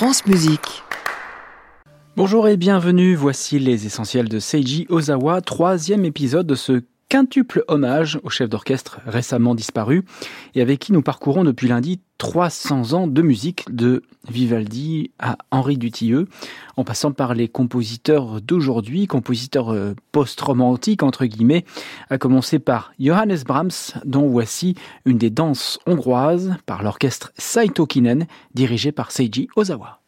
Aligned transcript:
France. 0.00 0.22
Bonjour 2.16 2.48
et 2.48 2.56
bienvenue, 2.56 3.14
voici 3.14 3.58
les 3.58 3.84
essentiels 3.84 4.30
de 4.30 4.38
Seiji 4.38 4.86
Ozawa, 4.88 5.42
troisième 5.42 6.06
épisode 6.06 6.46
de 6.46 6.54
ce 6.54 6.80
quintuple 7.10 7.64
hommage 7.68 8.18
au 8.22 8.30
chef 8.30 8.48
d'orchestre 8.48 9.00
récemment 9.04 9.54
disparu 9.54 10.06
et 10.54 10.62
avec 10.62 10.78
qui 10.78 10.94
nous 10.94 11.02
parcourons 11.02 11.44
depuis 11.44 11.68
lundi 11.68 12.00
300 12.20 12.92
ans 12.92 13.06
de 13.06 13.22
musique 13.22 13.74
de 13.74 14.02
Vivaldi 14.28 15.10
à 15.18 15.38
Henri 15.50 15.78
Dutilleux, 15.78 16.28
en 16.76 16.84
passant 16.84 17.12
par 17.12 17.32
les 17.32 17.48
compositeurs 17.48 18.42
d'aujourd'hui, 18.42 19.06
compositeurs 19.06 19.72
euh, 19.72 19.94
post-romantiques 20.12 21.02
entre 21.02 21.24
guillemets, 21.24 21.64
à 22.10 22.18
commencer 22.18 22.58
par 22.58 22.92
Johannes 23.00 23.38
Brahms, 23.46 24.02
dont 24.04 24.28
voici 24.28 24.74
une 25.06 25.16
des 25.16 25.30
danses 25.30 25.78
hongroises 25.86 26.56
par 26.66 26.82
l'orchestre 26.82 27.32
Saito 27.38 27.86
Kinen, 27.86 28.26
dirigé 28.54 28.92
par 28.92 29.12
Seiji 29.12 29.48
Ozawa. 29.56 30.00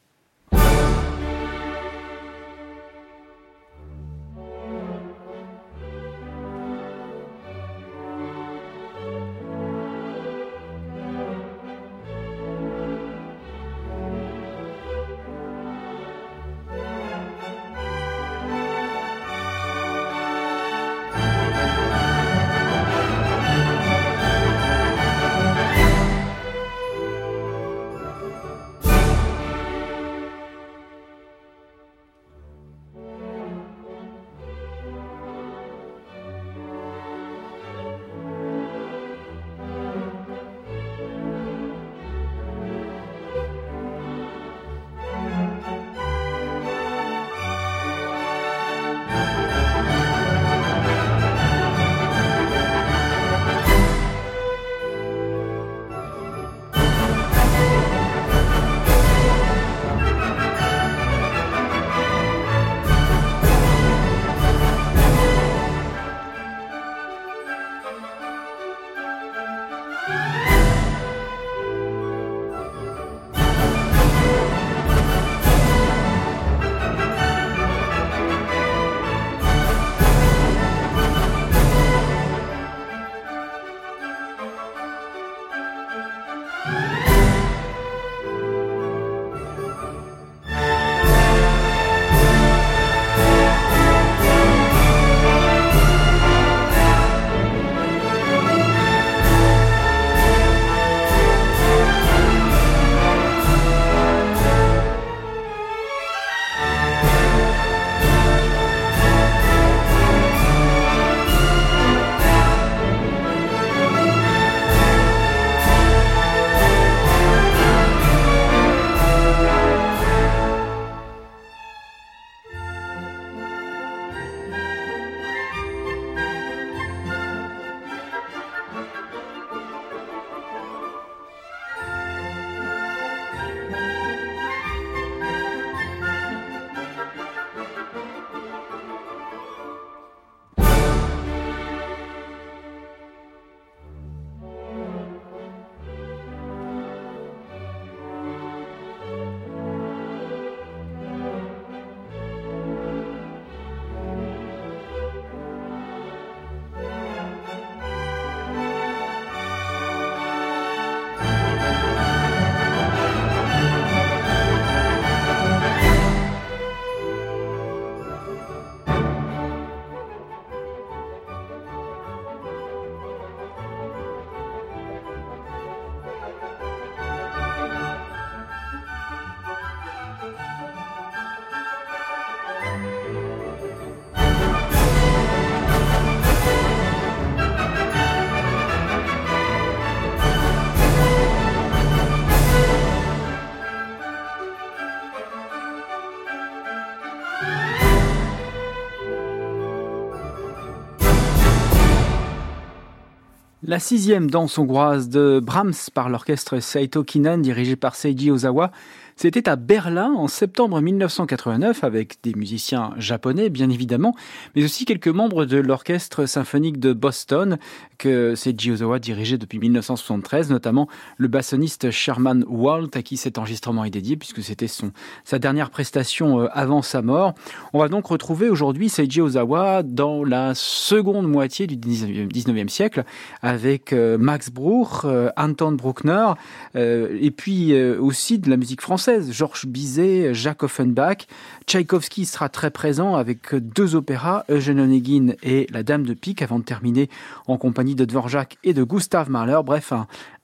La 203.72 203.78
sixième 203.78 204.30
danse 204.30 204.58
hongroise 204.58 205.08
de 205.08 205.40
Brahms 205.42 205.72
par 205.94 206.10
l'orchestre 206.10 206.60
Saito 206.60 207.04
Kinan 207.04 207.38
dirigé 207.38 207.74
par 207.74 207.94
Seiji 207.94 208.30
Ozawa 208.30 208.70
c'était 209.16 209.48
à 209.48 209.56
Berlin 209.56 210.12
en 210.12 210.28
septembre 210.28 210.80
1989 210.80 211.84
avec 211.84 212.18
des 212.22 212.34
musiciens 212.34 212.92
japonais 212.96 213.50
bien 213.50 213.70
évidemment, 213.70 214.14
mais 214.54 214.64
aussi 214.64 214.84
quelques 214.84 215.08
membres 215.08 215.44
de 215.44 215.58
l'orchestre 215.58 216.26
symphonique 216.26 216.80
de 216.80 216.92
Boston 216.92 217.58
que 217.98 218.34
Seiji 218.34 218.72
Ozawa 218.72 218.98
dirigeait 218.98 219.38
depuis 219.38 219.58
1973, 219.58 220.50
notamment 220.50 220.88
le 221.18 221.28
bassoniste 221.28 221.90
Sherman 221.90 222.44
Walt 222.48 222.90
à 222.94 223.02
qui 223.02 223.16
cet 223.16 223.38
enregistrement 223.38 223.84
est 223.84 223.90
dédié 223.90 224.16
puisque 224.16 224.42
c'était 224.42 224.68
son 224.68 224.92
sa 225.24 225.38
dernière 225.38 225.70
prestation 225.70 226.40
euh, 226.40 226.48
avant 226.52 226.82
sa 226.82 227.02
mort. 227.02 227.34
On 227.72 227.78
va 227.78 227.88
donc 227.88 228.06
retrouver 228.06 228.48
aujourd'hui 228.48 228.88
Seiji 228.88 229.20
Ozawa 229.20 229.82
dans 229.82 230.24
la 230.24 230.54
seconde 230.54 231.28
moitié 231.28 231.66
du 231.66 231.76
19e 231.76 232.68
siècle 232.68 233.04
avec 233.42 233.92
euh, 233.92 234.18
Max 234.18 234.50
Bruch, 234.50 235.04
euh, 235.04 235.30
Anton 235.36 235.72
Bruckner 235.72 236.32
et 236.74 237.30
puis 237.30 237.74
aussi 237.74 238.38
de 238.38 238.48
la 238.50 238.56
musique 238.56 238.80
française 238.80 239.01
Georges 239.30 239.66
Bizet, 239.66 240.32
Jacques 240.32 240.62
Offenbach. 240.62 241.26
Tchaïkovski 241.66 242.24
sera 242.24 242.48
très 242.48 242.70
présent 242.70 243.16
avec 243.16 243.54
deux 243.54 243.96
opéras, 243.96 244.44
Eugène 244.48 244.78
Onegin 244.78 245.34
et 245.42 245.66
La 245.72 245.82
Dame 245.82 246.04
de 246.04 246.14
Pique, 246.14 246.42
avant 246.42 246.58
de 246.58 246.64
terminer 246.64 247.08
en 247.48 247.56
compagnie 247.58 247.94
de 247.94 248.04
Dvorak 248.04 248.58
et 248.62 248.74
de 248.74 248.84
Gustave 248.84 249.28
Mahler. 249.28 249.60
Bref, 249.64 249.92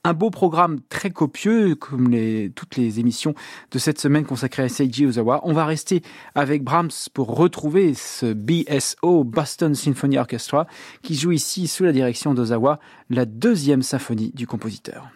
un, 0.05 0.13
beau 0.13 0.31
programme 0.31 0.81
très 0.89 1.11
copieux, 1.11 1.77
comme 1.77 2.11
toutes 2.55 2.77
les 2.77 2.99
émissions 2.99 3.35
de 3.71 3.79
cette 3.79 4.01
semaine 4.01 4.25
consacrées 4.25 4.65
à 4.65 4.69
Seiji 4.69 5.07
Ozawa. 5.07 5.41
On 5.45 5.53
va 5.53 5.65
rester 5.65 6.03
avec 6.35 6.65
Brahms 6.65 6.91
pour 7.15 7.37
retrouver 7.37 7.95
ce 7.95 8.33
BSO, 8.33 9.23
Boston 9.23 9.75
Symphony 9.75 10.19
Orchestra, 10.19 10.67
qui 11.03 11.15
joue 11.15 11.33
ici 11.33 11.69
sous 11.69 11.85
la 11.85 11.93
direction 11.93 12.35
d'Ozawa 12.35 12.81
la 13.11 13.25
deuxième 13.25 13.83
symphonie 13.83 14.33
du 14.35 14.47
compositeur. 14.47 15.09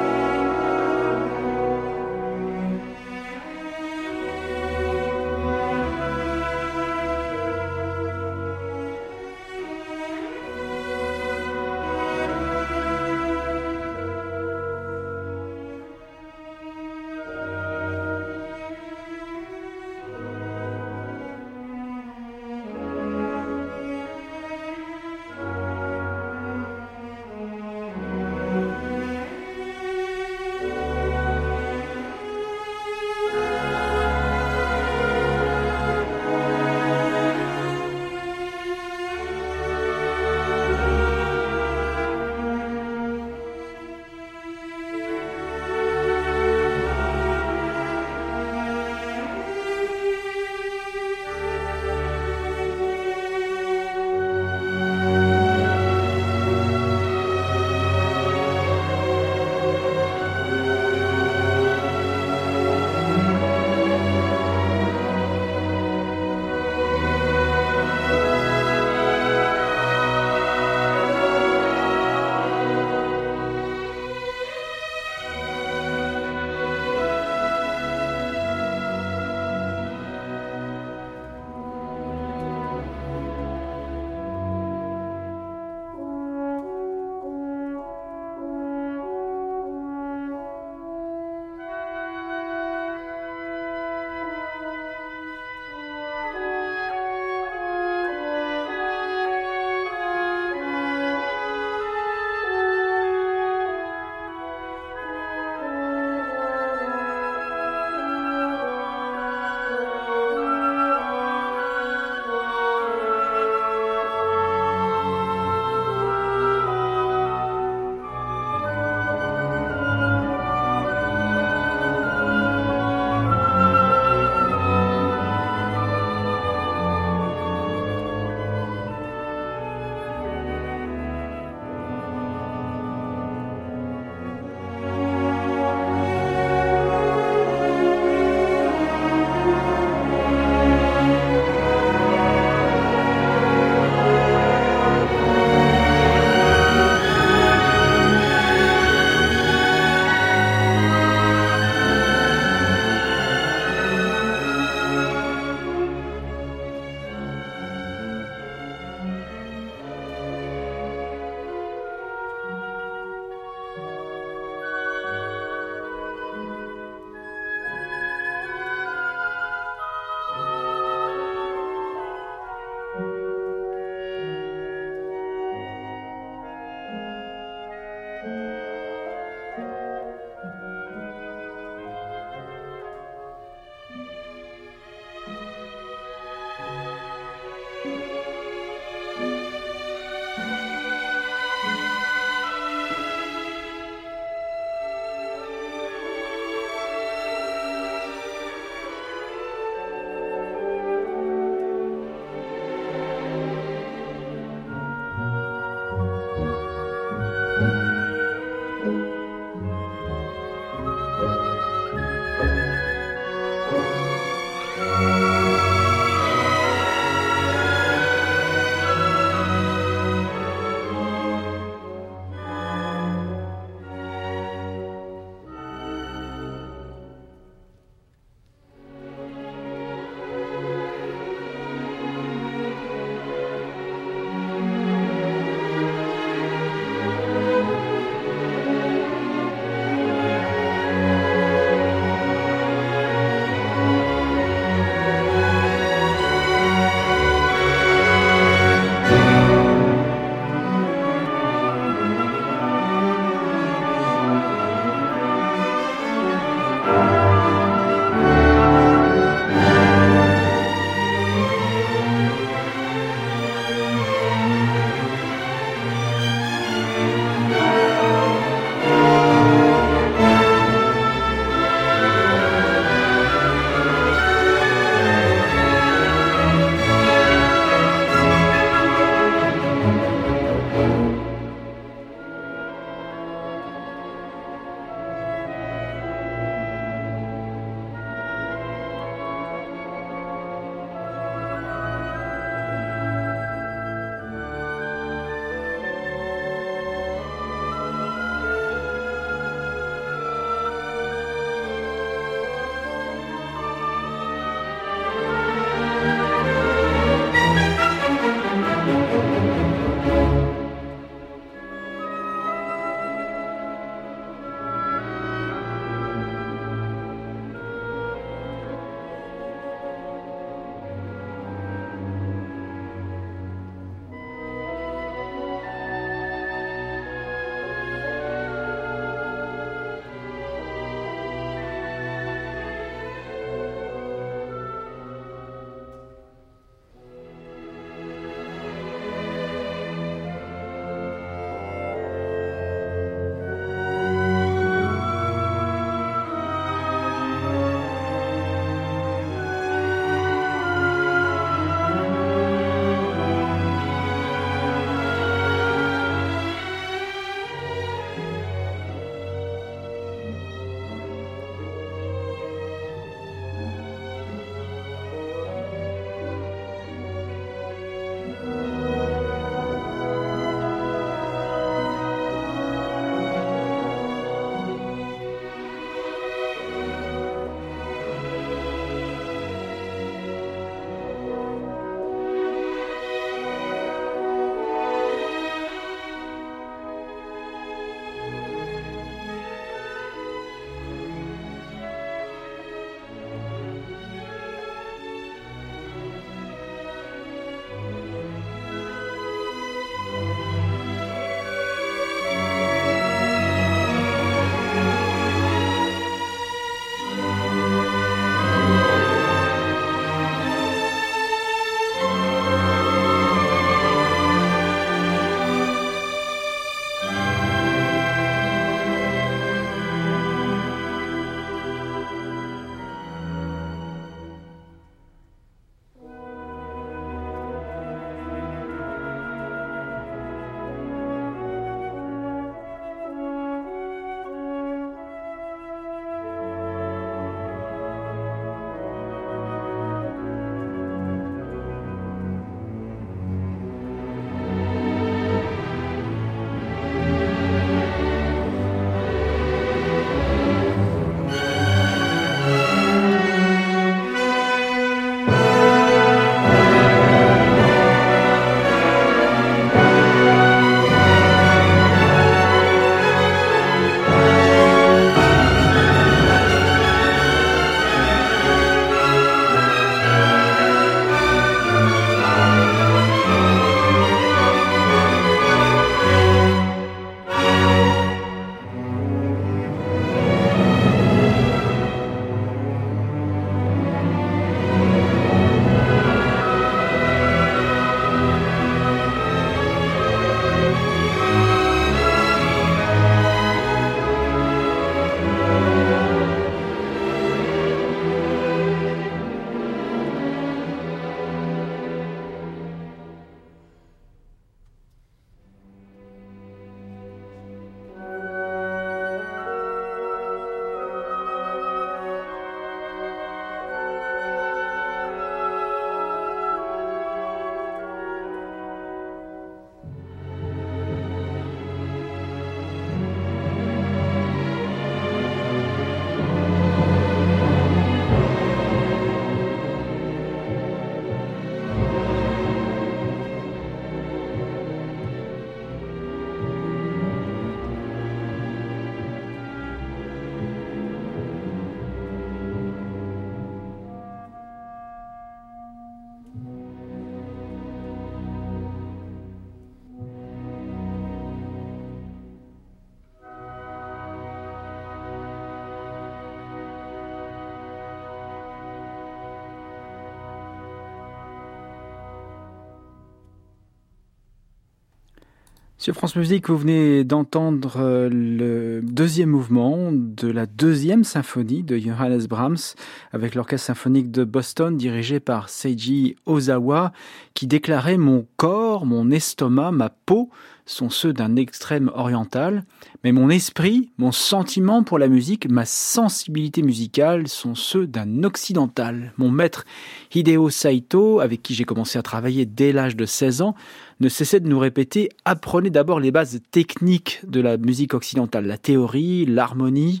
Sur 565.84 565.92
France 565.96 566.16
Musique, 566.16 566.48
vous 566.48 566.56
venez 566.56 567.04
d'entendre 567.04 567.74
euh, 567.76 568.08
le 568.10 568.80
deuxième 568.80 569.28
mouvement 569.28 569.90
de 569.92 570.28
la 570.28 570.46
deuxième 570.46 571.04
symphonie 571.04 571.62
de 571.62 571.76
Johannes 571.76 572.24
Brahms 572.26 572.72
avec 573.12 573.34
l'orchestre 573.34 573.66
symphonique 573.66 574.10
de 574.10 574.24
Boston 574.24 574.78
dirigé 574.78 575.20
par 575.20 575.50
Seiji 575.50 576.16
Ozawa 576.24 576.92
qui 577.34 577.46
déclarait 577.46 577.98
mon 577.98 578.26
corps, 578.38 578.86
mon 578.86 579.10
estomac, 579.10 579.72
ma 579.72 579.90
peau 579.90 580.30
sont 580.66 580.88
ceux 580.88 581.12
d'un 581.12 581.36
extrême 581.36 581.90
oriental, 581.94 582.64
mais 583.02 583.12
mon 583.12 583.28
esprit, 583.28 583.90
mon 583.98 584.12
sentiment 584.12 584.82
pour 584.82 584.98
la 584.98 585.08
musique, 585.08 585.50
ma 585.50 585.66
sensibilité 585.66 586.62
musicale 586.62 587.28
sont 587.28 587.54
ceux 587.54 587.86
d'un 587.86 588.24
occidental. 588.24 589.12
Mon 589.18 589.30
maître 589.30 589.66
Hideo 590.14 590.48
Saito, 590.48 591.20
avec 591.20 591.42
qui 591.42 591.54
j'ai 591.54 591.64
commencé 591.64 591.98
à 591.98 592.02
travailler 592.02 592.46
dès 592.46 592.72
l'âge 592.72 592.96
de 592.96 593.04
16 593.04 593.42
ans, 593.42 593.54
ne 594.00 594.08
cessait 594.08 594.40
de 594.40 594.48
nous 594.48 594.58
répéter 594.58 595.10
apprenez 595.24 595.70
d'abord 595.70 596.00
les 596.00 596.10
bases 596.10 596.40
techniques 596.50 597.20
de 597.26 597.40
la 597.40 597.56
musique 597.56 597.94
occidentale, 597.94 598.46
la 598.46 598.58
théorie, 598.58 599.26
l'harmonie. 599.26 600.00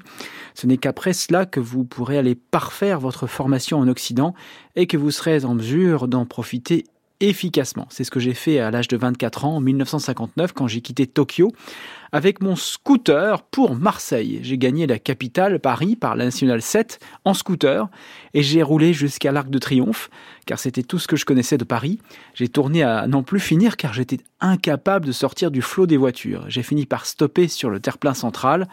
Ce 0.54 0.66
n'est 0.66 0.78
qu'après 0.78 1.12
cela 1.12 1.46
que 1.46 1.60
vous 1.60 1.84
pourrez 1.84 2.18
aller 2.18 2.34
parfaire 2.34 3.00
votre 3.00 3.26
formation 3.26 3.78
en 3.78 3.88
Occident 3.88 4.34
et 4.76 4.86
que 4.86 4.96
vous 4.96 5.10
serez 5.10 5.44
en 5.44 5.54
mesure 5.54 6.08
d'en 6.08 6.24
profiter 6.26 6.84
efficacement. 7.28 7.86
C'est 7.90 8.04
ce 8.04 8.10
que 8.10 8.20
j'ai 8.20 8.34
fait 8.34 8.58
à 8.58 8.70
l'âge 8.70 8.88
de 8.88 8.96
24 8.96 9.44
ans 9.44 9.56
en 9.56 9.60
1959 9.60 10.52
quand 10.52 10.66
j'ai 10.66 10.80
quitté 10.80 11.06
Tokyo 11.06 11.52
avec 12.12 12.40
mon 12.40 12.54
scooter 12.54 13.42
pour 13.42 13.74
Marseille. 13.74 14.38
J'ai 14.42 14.56
gagné 14.56 14.86
la 14.86 15.00
capitale, 15.00 15.58
Paris, 15.58 15.96
par 15.96 16.14
la 16.14 16.26
Nationale 16.26 16.62
7 16.62 17.00
en 17.24 17.34
scooter 17.34 17.88
et 18.34 18.42
j'ai 18.42 18.62
roulé 18.62 18.92
jusqu'à 18.92 19.32
l'Arc 19.32 19.50
de 19.50 19.58
Triomphe 19.58 20.10
car 20.46 20.58
c'était 20.58 20.84
tout 20.84 20.98
ce 20.98 21.08
que 21.08 21.16
je 21.16 21.24
connaissais 21.24 21.58
de 21.58 21.64
Paris. 21.64 21.98
J'ai 22.34 22.48
tourné 22.48 22.82
à 22.82 23.06
n'en 23.08 23.22
plus 23.22 23.40
finir 23.40 23.76
car 23.76 23.92
j'étais 23.92 24.18
incapable 24.40 25.06
de 25.06 25.12
sortir 25.12 25.50
du 25.50 25.60
flot 25.60 25.86
des 25.86 25.96
voitures. 25.96 26.44
J'ai 26.48 26.62
fini 26.62 26.86
par 26.86 27.06
stopper 27.06 27.48
sur 27.48 27.68
le 27.68 27.80
terre-plein 27.80 28.14
central 28.14 28.68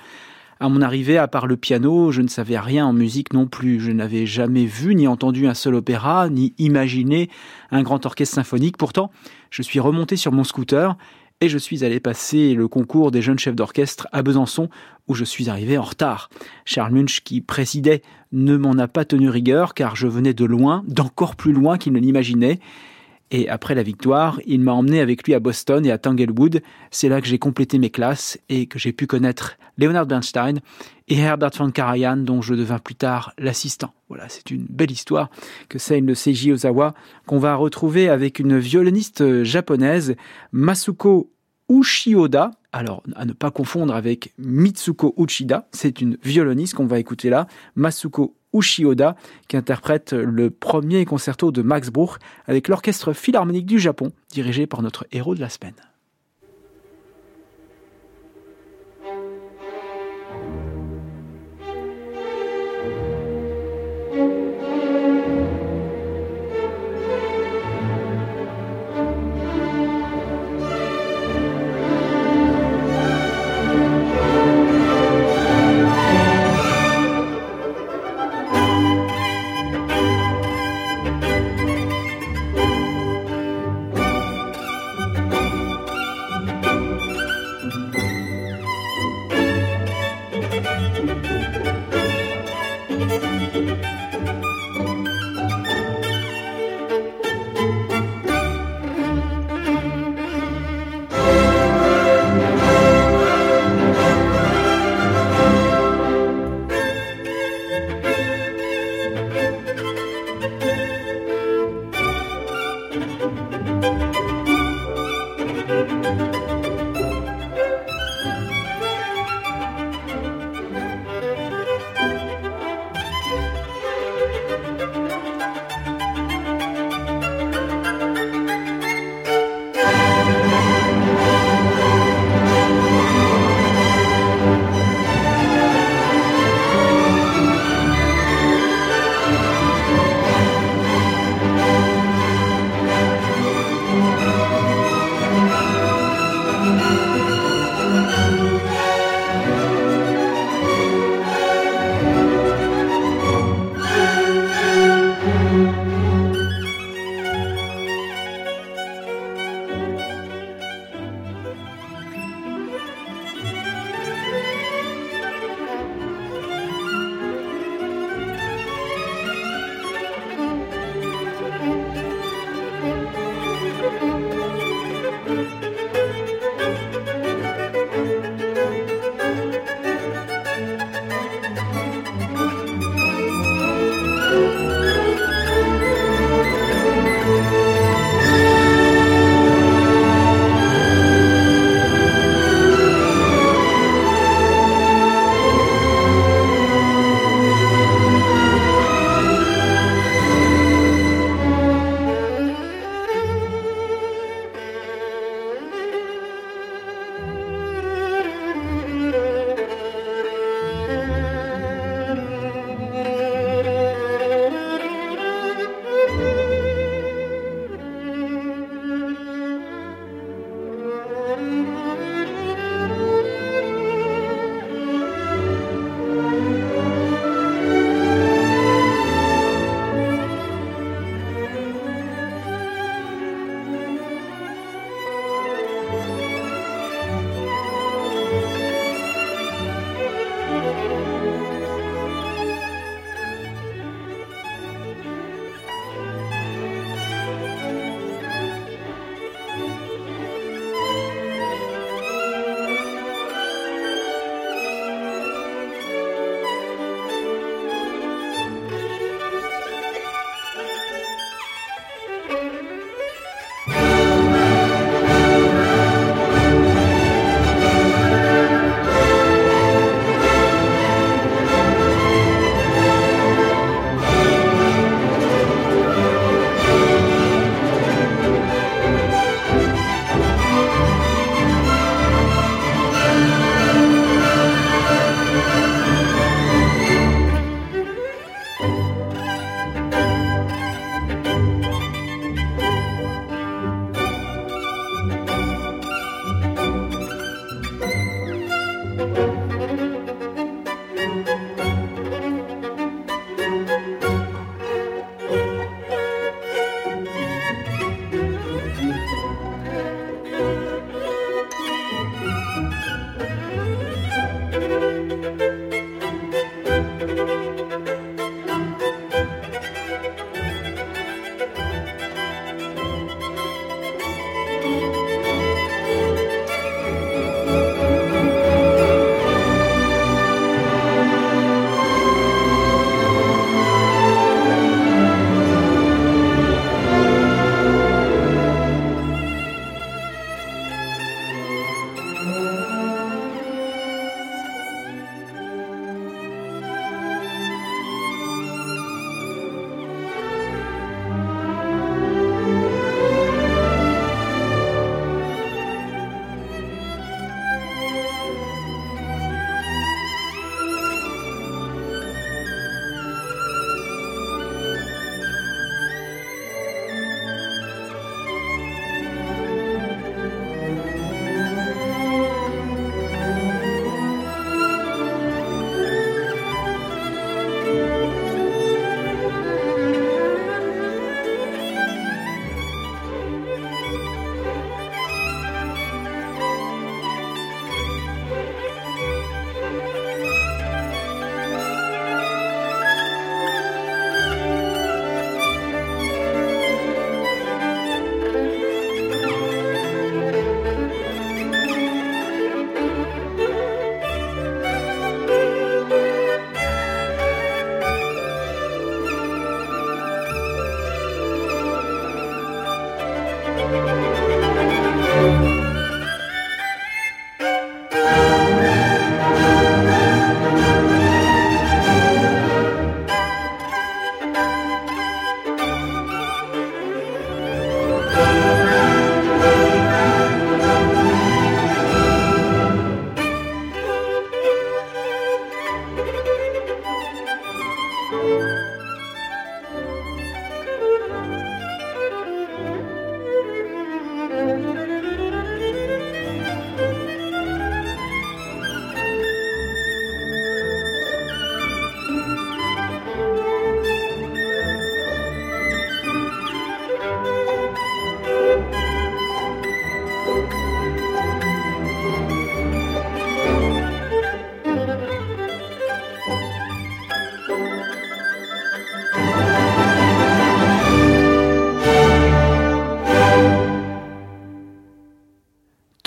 à 0.61 0.69
mon 0.69 0.83
arrivée, 0.83 1.17
à 1.17 1.27
part 1.27 1.47
le 1.47 1.57
piano, 1.57 2.11
je 2.11 2.21
ne 2.21 2.27
savais 2.27 2.59
rien 2.59 2.85
en 2.85 2.93
musique 2.93 3.33
non 3.33 3.47
plus. 3.47 3.79
Je 3.79 3.91
n'avais 3.91 4.27
jamais 4.27 4.65
vu 4.65 4.93
ni 4.93 5.07
entendu 5.07 5.47
un 5.47 5.55
seul 5.55 5.73
opéra, 5.73 6.29
ni 6.29 6.53
imaginé 6.59 7.31
un 7.71 7.81
grand 7.81 8.05
orchestre 8.05 8.35
symphonique. 8.35 8.77
Pourtant, 8.77 9.09
je 9.49 9.63
suis 9.63 9.79
remonté 9.79 10.17
sur 10.17 10.31
mon 10.31 10.43
scooter 10.43 10.95
et 11.41 11.49
je 11.49 11.57
suis 11.57 11.83
allé 11.83 11.99
passer 11.99 12.53
le 12.53 12.67
concours 12.67 13.09
des 13.09 13.23
jeunes 13.23 13.39
chefs 13.39 13.55
d'orchestre 13.55 14.07
à 14.11 14.21
Besançon, 14.21 14.69
où 15.07 15.15
je 15.15 15.25
suis 15.25 15.49
arrivé 15.49 15.79
en 15.79 15.83
retard. 15.83 16.29
Charles 16.63 16.93
Munch, 16.93 17.21
qui 17.23 17.41
présidait, 17.41 18.03
ne 18.31 18.55
m'en 18.55 18.73
a 18.73 18.87
pas 18.87 19.03
tenu 19.03 19.29
rigueur, 19.29 19.73
car 19.73 19.95
je 19.95 20.05
venais 20.05 20.35
de 20.35 20.45
loin, 20.45 20.83
d'encore 20.87 21.35
plus 21.35 21.53
loin 21.53 21.79
qu'il 21.79 21.93
ne 21.93 21.99
l'imaginait, 21.99 22.59
et 23.31 23.47
après 23.47 23.75
la 23.75 23.83
victoire, 23.83 24.39
il 24.45 24.59
m'a 24.59 24.73
emmené 24.73 24.99
avec 24.99 25.23
lui 25.23 25.33
à 25.33 25.39
Boston 25.39 25.85
et 25.85 25.91
à 25.91 25.97
Tanglewood. 25.97 26.61
C'est 26.91 27.07
là 27.07 27.21
que 27.21 27.27
j'ai 27.27 27.39
complété 27.39 27.79
mes 27.79 27.89
classes 27.89 28.37
et 28.49 28.67
que 28.67 28.77
j'ai 28.77 28.91
pu 28.91 29.07
connaître 29.07 29.57
Leonard 29.77 30.05
Bernstein 30.05 30.59
et 31.07 31.17
Herbert 31.17 31.51
von 31.57 31.71
Karajan, 31.71 32.17
dont 32.17 32.41
je 32.41 32.53
devins 32.53 32.79
plus 32.79 32.95
tard 32.95 33.33
l'assistant. 33.37 33.93
Voilà, 34.09 34.27
c'est 34.27 34.51
une 34.51 34.65
belle 34.69 34.91
histoire 34.91 35.29
que 35.69 35.79
celle 35.79 36.05
de 36.05 36.13
Seiji 36.13 36.51
Ozawa, 36.51 36.93
qu'on 37.25 37.39
va 37.39 37.55
retrouver 37.55 38.09
avec 38.09 38.39
une 38.39 38.59
violoniste 38.59 39.43
japonaise, 39.43 40.15
Masuko 40.51 41.31
Ushioda. 41.69 42.51
Alors, 42.73 43.01
à 43.15 43.23
ne 43.25 43.33
pas 43.33 43.51
confondre 43.51 43.95
avec 43.95 44.33
Mitsuko 44.37 45.13
Uchida, 45.17 45.67
c'est 45.71 46.01
une 46.01 46.17
violoniste 46.23 46.73
qu'on 46.73 46.85
va 46.85 46.99
écouter 46.99 47.29
là, 47.29 47.47
Masuko 47.75 48.35
Ushioda, 48.53 49.15
qui 49.47 49.57
interprète 49.57 50.13
le 50.13 50.49
premier 50.49 51.05
concerto 51.05 51.51
de 51.51 51.61
Max 51.61 51.89
Bruch 51.89 52.19
avec 52.47 52.67
l'Orchestre 52.67 53.13
Philharmonique 53.13 53.65
du 53.65 53.79
Japon, 53.79 54.11
dirigé 54.29 54.67
par 54.67 54.81
notre 54.81 55.05
héros 55.11 55.35
de 55.35 55.41
la 55.41 55.49
semaine. 55.49 55.75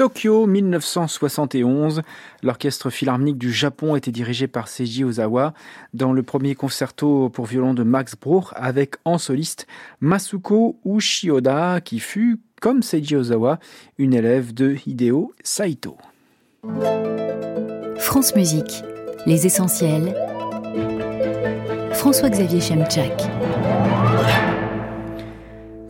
Tokyo 0.04 0.46
1971, 0.46 2.02
l'orchestre 2.42 2.90
philharmonique 2.90 3.38
du 3.38 3.50
Japon 3.50 3.96
était 3.96 4.10
dirigé 4.10 4.46
par 4.46 4.68
Seiji 4.68 5.02
Ozawa 5.02 5.54
dans 5.94 6.12
le 6.12 6.22
premier 6.22 6.54
concerto 6.54 7.30
pour 7.30 7.46
violon 7.46 7.72
de 7.72 7.84
Max 7.84 8.14
Bruch 8.14 8.48
avec 8.54 8.96
en 9.06 9.16
soliste 9.16 9.66
Masuko 10.02 10.78
Ushioda 10.84 11.80
qui 11.80 12.00
fut, 12.00 12.38
comme 12.60 12.82
Seiji 12.82 13.16
Ozawa, 13.16 13.58
une 13.96 14.12
élève 14.12 14.52
de 14.52 14.76
Hideo 14.84 15.32
Saito. 15.42 15.96
France 17.96 18.36
Musique, 18.36 18.82
les 19.24 19.46
essentiels. 19.46 20.14
François-Xavier 21.94 22.60
Chemchak. 22.60 23.22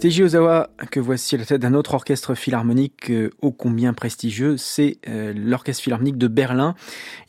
Seiji 0.04 0.22
Ozawa, 0.22 0.68
que 0.90 1.00
voici 1.00 1.34
à 1.34 1.38
la 1.38 1.46
tête 1.46 1.62
d'un 1.62 1.72
autre 1.72 1.94
orchestre 1.94 2.34
philharmonique 2.34 3.10
euh, 3.10 3.30
ô 3.40 3.52
combien 3.52 3.94
prestigieux, 3.94 4.58
c'est 4.58 4.98
euh, 5.08 5.32
l'Orchestre 5.34 5.82
philharmonique 5.82 6.18
de 6.18 6.28
Berlin. 6.28 6.74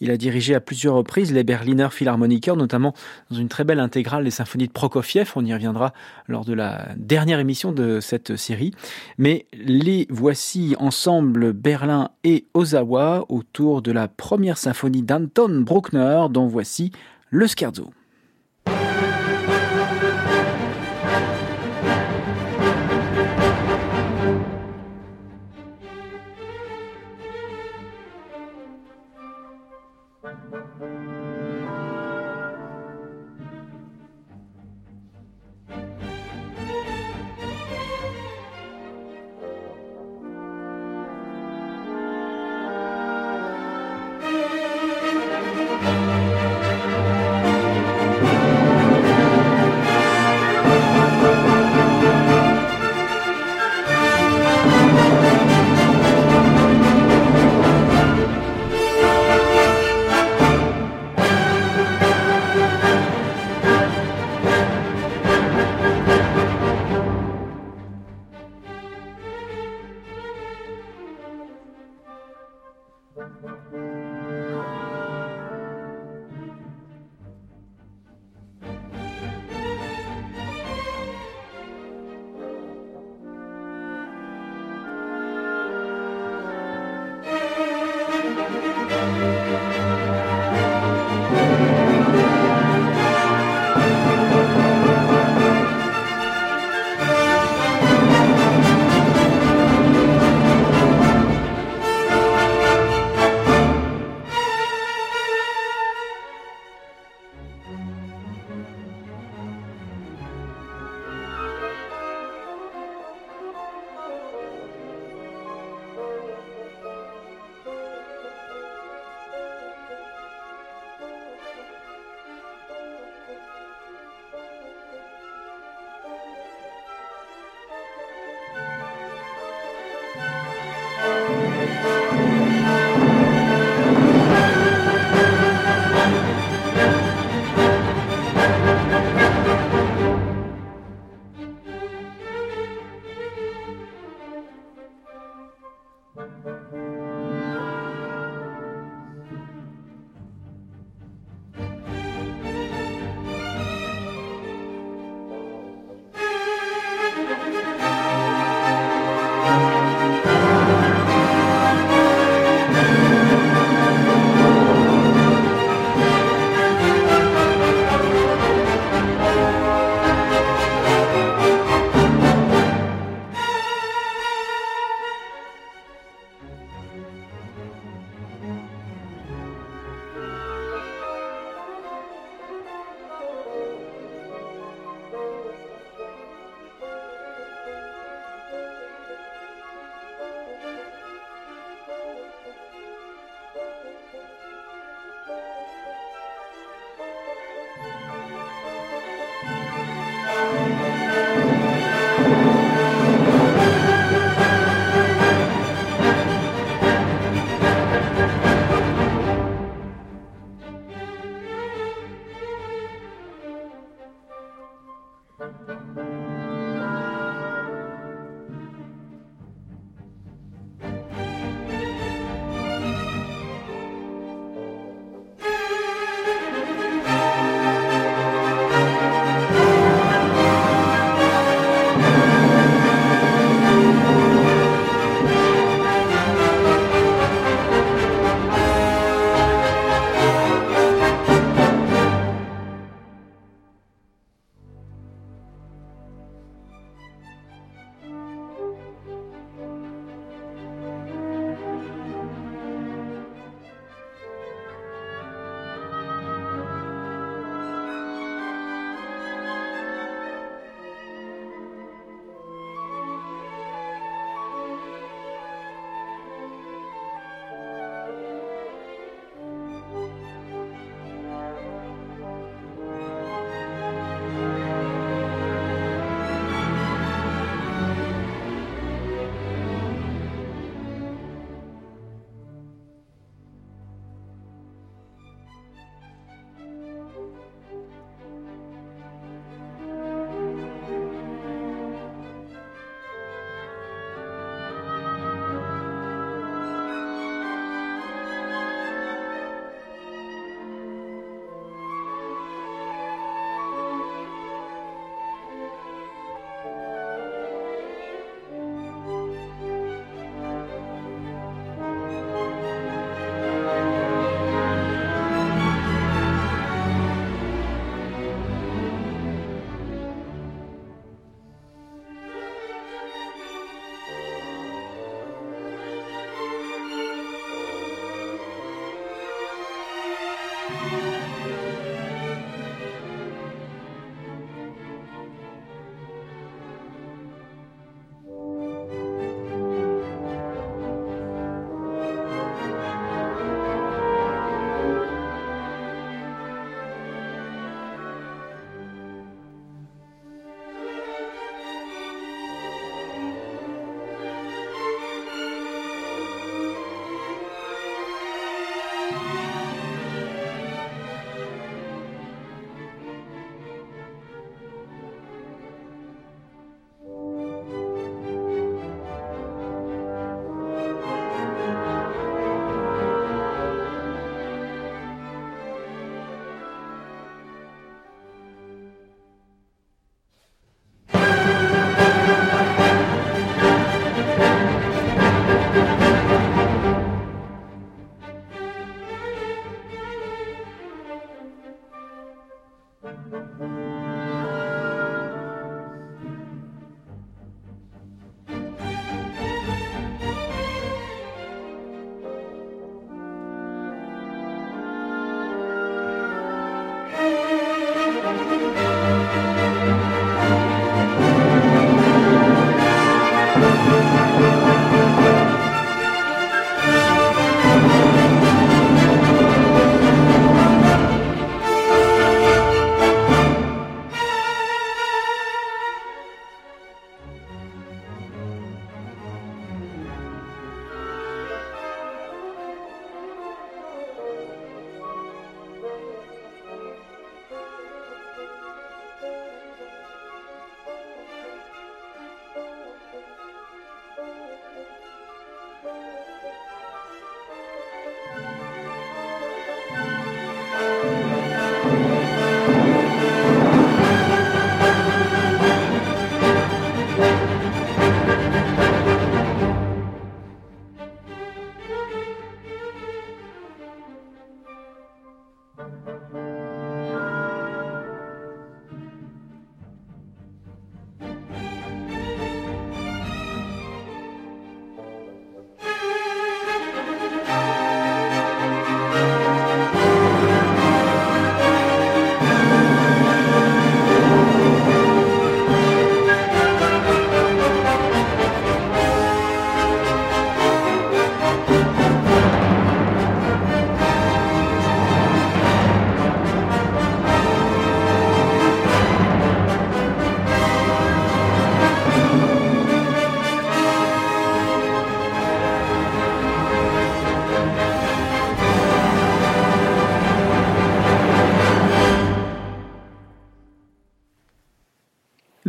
Il 0.02 0.12
a 0.12 0.18
dirigé 0.18 0.56
à 0.56 0.60
plusieurs 0.60 0.96
reprises 0.96 1.32
les 1.32 1.46
Berliner 1.46 1.88
Philharmoniker, 1.90 2.58
notamment 2.58 2.94
dans 3.32 3.38
une 3.38 3.48
très 3.48 3.64
belle 3.64 3.80
intégrale 3.80 4.26
des 4.26 4.30
symphonies 4.30 4.68
de 4.68 4.74
Prokofiev. 4.74 5.32
On 5.38 5.46
y 5.46 5.54
reviendra 5.54 5.94
lors 6.28 6.44
de 6.44 6.52
la 6.52 6.90
dernière 6.98 7.40
émission 7.40 7.72
de 7.72 8.02
cette 8.02 8.36
série. 8.36 8.72
Mais 9.18 9.46
les 9.54 10.06
voici 10.10 10.76
ensemble, 10.78 11.54
Berlin 11.54 12.10
et 12.26 12.46
Ozawa, 12.54 13.24
autour 13.30 13.84
de 13.84 13.94
la 13.94 14.10
première 14.10 14.58
symphonie 14.58 15.02
d'Anton 15.02 15.62
Bruckner, 15.62 16.26
dont 16.30 16.48
voici 16.48 16.92
le 17.30 17.48
scherzo. 17.48 17.90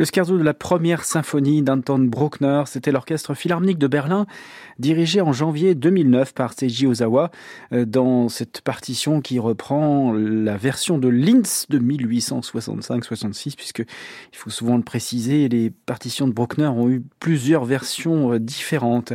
Le 0.06 0.38
de 0.38 0.42
la 0.44 0.54
première 0.54 1.04
symphonie 1.04 1.62
d'Anton 1.62 1.98
Bruckner, 1.98 2.62
c'était 2.66 2.92
l'orchestre 2.92 3.34
philharmonique 3.34 3.78
de 3.78 3.88
Berlin, 3.88 4.26
dirigé 4.78 5.20
en 5.20 5.32
janvier 5.32 5.74
2009 5.74 6.34
par 6.34 6.52
Seiji 6.52 6.86
Ozawa, 6.86 7.30
euh, 7.72 7.84
dans 7.84 8.28
cette 8.28 8.60
partition 8.60 9.20
qui 9.20 9.38
reprend 9.38 10.12
la 10.12 10.56
version 10.56 10.98
de 10.98 11.08
Linz 11.08 11.66
de 11.68 11.78
1865-66, 11.78 13.56
puisque 13.56 13.80
il 13.80 14.36
faut 14.36 14.50
souvent 14.50 14.76
le 14.76 14.82
préciser, 14.82 15.48
les 15.48 15.70
partitions 15.70 16.28
de 16.28 16.32
Bruckner 16.32 16.66
ont 16.66 16.88
eu 16.88 17.02
plusieurs 17.20 17.64
versions 17.64 18.32
euh, 18.32 18.38
différentes. 18.38 19.12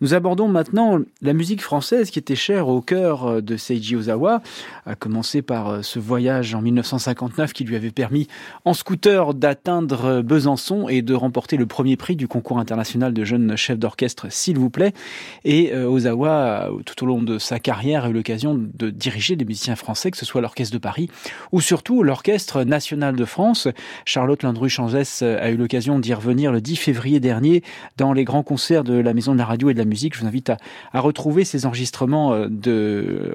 Nous 0.00 0.14
abordons 0.14 0.48
maintenant 0.48 0.98
la 1.22 1.32
musique 1.32 1.62
française 1.62 2.10
qui 2.10 2.18
était 2.18 2.36
chère 2.36 2.68
au 2.68 2.80
cœur 2.80 3.24
euh, 3.26 3.40
de 3.40 3.56
Seiji 3.56 3.96
Ozawa, 3.96 4.42
à 4.86 4.94
commencer 4.94 5.42
par 5.42 5.84
ce 5.84 5.98
voyage 5.98 6.54
en 6.54 6.62
1959 6.62 7.52
qui 7.52 7.64
lui 7.64 7.76
avait 7.76 7.90
permis 7.90 8.28
en 8.64 8.74
scooter 8.74 9.34
d'atteindre 9.34 10.22
Besançon 10.22 10.88
et 10.88 11.02
de 11.02 11.14
remporter 11.14 11.56
le 11.56 11.66
premier 11.66 11.96
prix 11.96 12.16
du 12.16 12.28
concours 12.28 12.58
international 12.58 13.12
de 13.14 13.24
jeunes 13.24 13.56
chefs 13.56 13.78
d'orchestre, 13.78 14.26
s'il 14.30 14.58
vous 14.58 14.70
plaît. 14.70 14.92
Et 15.44 15.72
euh, 15.72 15.88
Ozawa, 15.88 16.68
tout 16.84 17.04
au 17.04 17.06
long 17.06 17.22
de 17.22 17.38
sa 17.38 17.58
carrière, 17.58 18.04
a 18.04 18.08
eu 18.10 18.12
l'occasion 18.12 18.54
de 18.54 18.90
diriger 18.90 19.36
des 19.36 19.44
musiciens 19.44 19.76
français, 19.76 20.10
que 20.10 20.16
ce 20.16 20.26
soit 20.26 20.40
l'Orchestre 20.40 20.74
de 20.74 20.78
Paris 20.78 21.08
ou 21.52 21.60
surtout 21.60 22.02
l'Orchestre 22.02 22.64
national 22.64 23.16
de 23.16 23.24
France. 23.24 23.68
Charlotte 24.04 24.42
Landru-Chanzès 24.42 25.22
a 25.22 25.50
eu 25.50 25.56
l'occasion 25.56 25.98
d'y 25.98 26.12
revenir 26.14 26.52
le 26.52 26.60
10 26.60 26.76
février 26.76 27.20
dernier 27.20 27.62
dans 27.96 28.12
les 28.12 28.24
grands 28.24 28.42
concerts 28.42 28.84
de 28.84 28.94
la 28.94 29.14
Maison 29.14 29.32
de 29.32 29.38
la 29.38 29.44
Radio 29.44 29.70
et 29.70 29.74
de 29.74 29.78
la 29.78 29.84
Musique. 29.84 30.14
Je 30.14 30.20
vous 30.20 30.26
invite 30.26 30.50
à, 30.50 31.00
retrouver 31.00 31.44
ces 31.44 31.66
enregistrements 31.66 32.34
euh, 32.34 32.48
de 32.48 33.34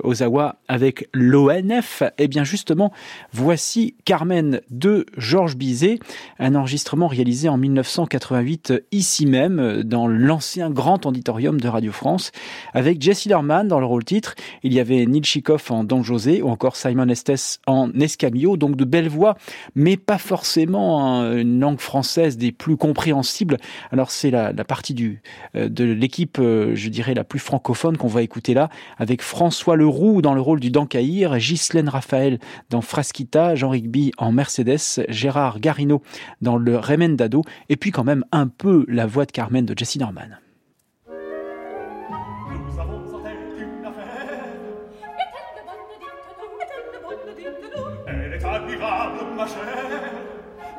avec 0.68 1.10
l'ONF. 1.14 2.02
Et 2.04 2.24
eh 2.24 2.28
bien 2.28 2.44
justement, 2.44 2.92
voici 3.32 3.96
Carmen 4.06 4.62
de 4.70 5.06
Georges 5.18 5.56
Bizet, 5.56 6.00
un 6.40 6.56
enregistrement 6.56 7.08
réalisé 7.08 7.50
en 7.50 7.58
1988 7.58 8.74
ici 8.92 9.26
même, 9.26 9.84
dans 9.84 10.08
l'ancien 10.08 10.70
grand 10.70 11.06
auditorium 11.06 11.53
de 11.58 11.68
Radio 11.68 11.92
France, 11.92 12.32
avec 12.74 13.02
Jesse 13.02 13.26
Lerman 13.26 13.68
dans 13.68 13.80
le 13.80 13.86
rôle 13.86 14.04
titre. 14.04 14.36
Il 14.64 14.74
y 14.74 14.80
avait 14.80 15.06
Neil 15.06 15.24
en 15.70 15.84
Don 15.84 16.04
José 16.04 16.42
ou 16.42 16.50
encore 16.50 16.76
Simon 16.76 17.08
Estes 17.10 17.60
en 17.68 17.92
Escamillo, 17.94 18.58
donc 18.58 18.76
de 18.76 18.86
belles 18.86 19.10
voix, 19.10 19.38
mais 19.76 19.98
pas 19.98 20.18
forcément 20.18 21.24
une 21.34 21.60
langue 21.60 21.80
française 21.80 22.38
des 22.38 22.52
plus 22.52 22.78
compréhensibles. 22.78 23.58
Alors 23.92 24.12
c'est 24.12 24.32
la, 24.32 24.54
partie 24.64 24.94
du, 24.94 25.22
euh, 25.56 25.70
de 25.70 25.84
l'équipe, 25.84 26.38
euh, 26.40 26.76
je 26.76 26.90
dirais, 26.90 27.14
la 27.14 27.24
plus 27.24 27.40
francophone 27.40 27.98
qu'on 27.98 28.08
va 28.08 28.22
écouter 28.22 28.54
là, 28.54 28.70
avec 28.98 29.22
François 29.22 29.76
Leroux 29.76 30.22
dans 30.22 30.34
le 30.34 30.42
rôle 30.42 30.60
du 30.60 30.72
Dankaïr, 30.72 31.38
Ghislaine 31.38 31.90
Raphaël 31.90 32.40
dans 32.70 32.82
Frasquita, 32.82 33.56
Jean 33.56 33.70
Rigby 33.70 34.12
en 34.18 34.32
Mercedes, 34.32 35.06
Gérard 35.10 35.60
Garino 35.60 36.02
dans 36.42 36.58
le 36.58 36.78
Remendado, 36.78 37.44
et 37.70 37.76
puis 37.76 37.92
quand 37.92 38.04
même 38.04 38.26
un 38.32 38.48
peu 38.48 38.86
la 38.88 39.06
voix 39.06 39.26
de 39.26 39.32
Carmen 39.32 39.66
de 39.66 39.78
Jesse 39.78 39.98
Norman. 39.98 40.22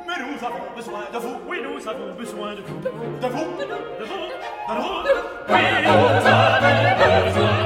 Mais 0.06 0.14
nous 0.20 0.46
avons 0.46 0.74
besoin 0.74 1.00
de 1.12 1.18
vous. 1.18 1.36
Oui, 1.46 1.58
nous 1.62 1.86
avons 1.86 2.14
besoin 2.14 2.54
de 2.54 2.62
vous. 2.62 2.80
De 2.80 2.88
vous. 2.88 3.04
De 3.20 3.26
vous. 3.26 3.78
De 4.00 4.04
vous. 4.04 4.28
De 4.68 4.80
vous. 4.80 5.04
Oui, 5.50 5.60
nous 5.82 5.90
avons 5.90 7.24
besoin 7.26 7.63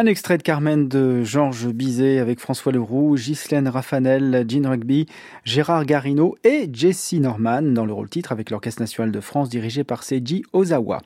Un 0.00 0.06
extrait 0.06 0.38
de 0.38 0.42
Carmen 0.42 0.88
de 0.88 1.22
Georges 1.24 1.66
Bizet 1.66 2.20
avec 2.20 2.40
François 2.40 2.72
Leroux, 2.72 3.16
Ghislaine 3.16 3.68
Raffanel, 3.68 4.46
Jean 4.48 4.70
Rugby, 4.70 5.04
Gérard 5.44 5.84
Garino 5.84 6.38
et 6.42 6.70
Jesse 6.72 7.12
Norman 7.12 7.60
dans 7.60 7.84
le 7.84 7.92
rôle 7.92 8.08
titre 8.08 8.32
avec 8.32 8.48
l'Orchestre 8.48 8.80
national 8.80 9.12
de 9.12 9.20
France 9.20 9.50
dirigé 9.50 9.84
par 9.84 10.02
Seiji 10.02 10.42
Ozawa. 10.54 11.02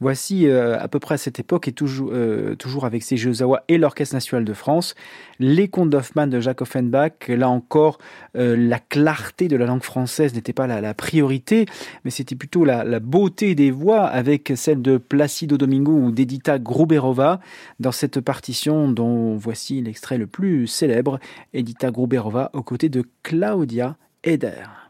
Voici 0.00 0.46
euh, 0.46 0.78
à 0.78 0.88
peu 0.88 0.98
près 0.98 1.14
à 1.14 1.18
cette 1.18 1.40
époque 1.40 1.68
et 1.68 1.72
toujours, 1.72 2.10
euh, 2.12 2.54
toujours 2.54 2.84
avec 2.84 3.02
Seiji 3.02 3.28
Ozawa 3.28 3.64
et 3.68 3.78
l'Orchestre 3.78 4.14
national 4.14 4.44
de 4.44 4.52
France, 4.52 4.94
les 5.38 5.68
contes 5.68 5.88
d'Hoffmann 5.88 6.28
de 6.28 6.38
Jacques 6.38 6.60
Offenbach. 6.60 7.28
Là 7.28 7.48
encore, 7.48 7.96
euh, 8.36 8.56
la 8.58 8.78
clarté 8.78 9.48
de 9.48 9.56
la 9.56 9.64
langue 9.64 9.82
française 9.82 10.34
n'était 10.34 10.52
pas 10.52 10.66
la, 10.66 10.94
priorité, 10.94 11.64
mais 12.04 12.10
c'était 12.10 12.36
plutôt 12.36 12.64
la, 12.64 12.84
la, 12.84 13.00
beauté 13.00 13.54
des 13.54 13.70
voix 13.70 14.04
avec 14.04 14.52
celle 14.54 14.82
de 14.82 14.98
Placido 14.98 15.56
Domingo 15.56 15.92
ou 15.92 16.12
d'Edita 16.12 16.58
Gruberova 16.58 17.40
dans 17.80 17.92
cette 17.92 18.20
partition 18.20 18.90
dont 18.90 19.36
voici 19.36 19.80
l'extrait 19.80 20.18
le 20.18 20.26
plus 20.26 20.66
célèbre, 20.66 21.18
Edita 21.54 21.90
Gruberova 21.90 22.50
aux 22.52 22.62
côtés 22.62 22.90
de 22.90 23.02
Claudia 23.22 23.96
Eder. 24.24 24.85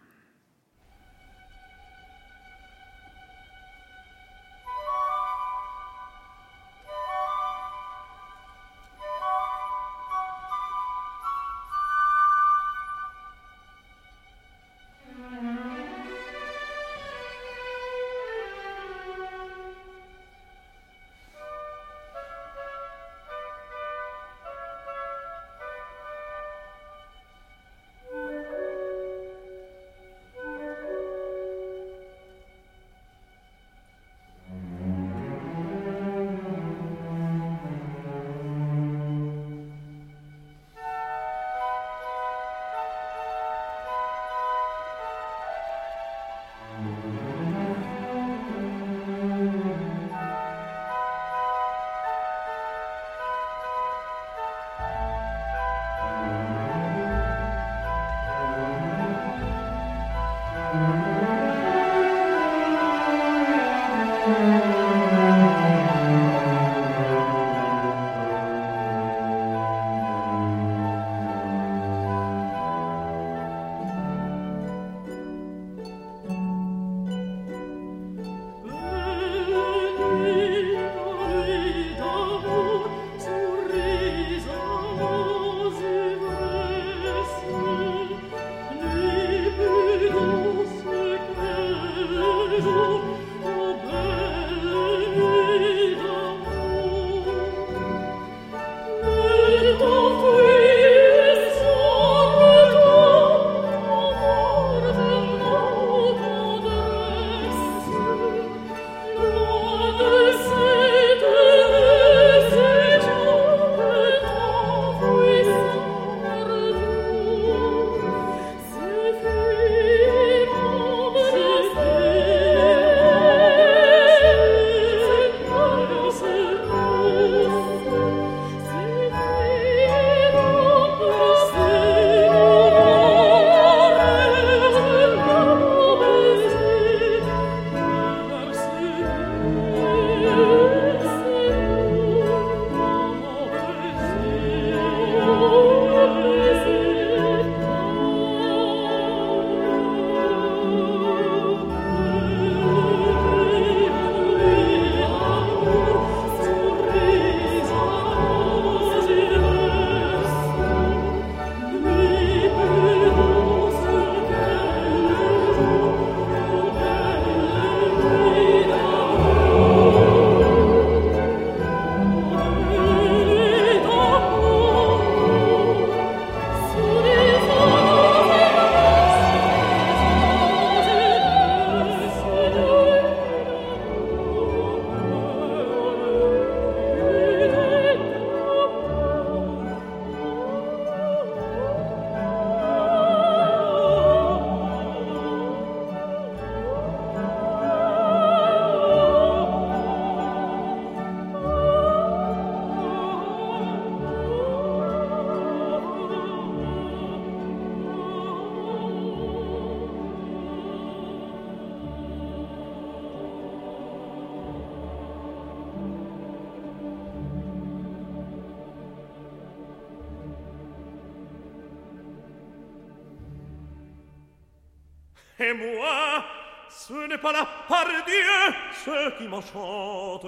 Ce 226.68 227.08
n'est 227.08 227.18
pas 227.18 227.32
la 227.32 227.46
part 227.68 227.86
Dieu 228.06 228.54
ce 228.84 229.18
qui 229.18 229.28
m'enchante. 229.28 230.26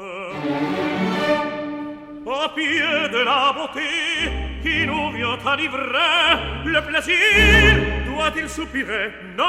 Au 2.27 2.49
pied 2.55 3.09
de 3.11 3.25
la 3.25 3.53
beauté 3.53 3.81
qui 4.63 4.87
nous 4.87 5.11
vient 5.13 5.39
à 5.47 5.57
livrer, 5.57 6.37
le 6.65 6.81
plaisir 6.83 7.17
doit-il 8.07 8.49
soupirer? 8.49 9.13
Non, 9.37 9.45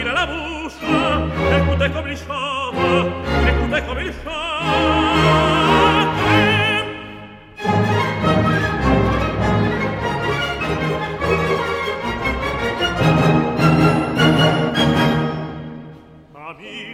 il 0.00 0.08
a 0.08 0.12
la 0.12 0.26
bouche, 0.26 0.80
écoutez 1.56 1.90
comme 1.90 2.08
il 2.08 2.16
chante, 2.16 2.74
écoutez 3.48 3.82
comme 3.86 4.00
il 4.00 4.12
chante. 4.24 5.79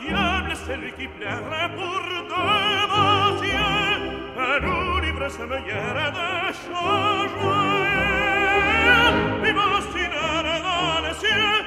diable 0.00 0.52
celui 0.66 0.92
qui 0.92 1.06
plairait 1.08 1.70
pour 1.74 2.00
de 2.32 2.42
vos 2.92 3.42
yeux 3.42 3.96
à 4.38 4.60
nous 4.60 5.00
livrer 5.00 5.30
sa 5.30 5.46
meilleure 5.46 6.12
de 6.12 6.52
changement 6.64 7.84
et 9.44 9.52
m'ostiner 9.52 10.60
dans 10.68 11.00
les 11.06 11.14
cieux 11.14 11.62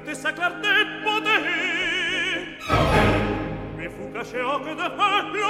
te 0.00 0.14
sa 0.14 0.32
clarté 0.32 0.68
poté 1.04 1.36
Mais 3.76 3.88
fou 3.88 4.10
caché 4.12 4.40
au 4.40 4.58
que 4.58 4.74
de 4.74 4.88
faire 4.96 5.26
le 5.32 5.44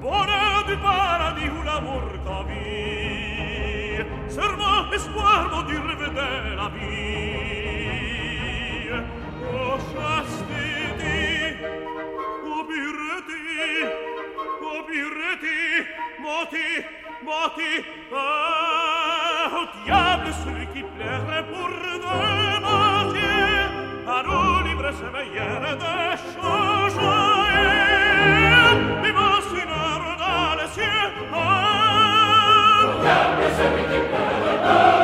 Bonheur 0.00 0.64
du 0.66 0.76
paradis 0.76 1.50
où 1.50 1.62
l'amour 1.62 2.02
t'a 2.24 2.42
vie 2.48 4.04
Serment 4.28 4.90
espoir 4.92 5.50
mon 5.50 5.62
Dieu, 5.62 5.80
rêve 5.80 6.10
de 6.10 6.56
la 6.56 6.68
vie 6.74 6.92
Oh 9.54 9.76
chastité, 9.92 11.56
Oh 12.46 12.64
pureté, 12.64 13.42
Oh 14.62 14.82
pureté, 14.86 15.58
Moti 16.18 16.68
Moti 17.22 17.72
Ah. 18.14 19.21
Diable, 19.84 20.30
celui 20.44 20.66
qui 20.68 20.82
plairait 20.96 21.44
pour 21.44 21.68
de 21.68 22.60
mentir, 22.60 23.70
à 24.06 24.22
nous 24.26 24.68
livrer 24.68 24.92
ses 24.92 25.10
meilleures 25.16 25.76
de 25.76 25.94
changer, 26.34 27.16
et 29.04 29.12
m'ensineur 29.12 30.00
dans 30.18 30.54
les 30.60 30.70
cieux, 30.72 31.06
ah, 31.34 32.84
diable, 33.02 33.44
celui 33.58 33.84
qui 33.90 34.00
plairait 34.08 34.60
pour 34.62 35.01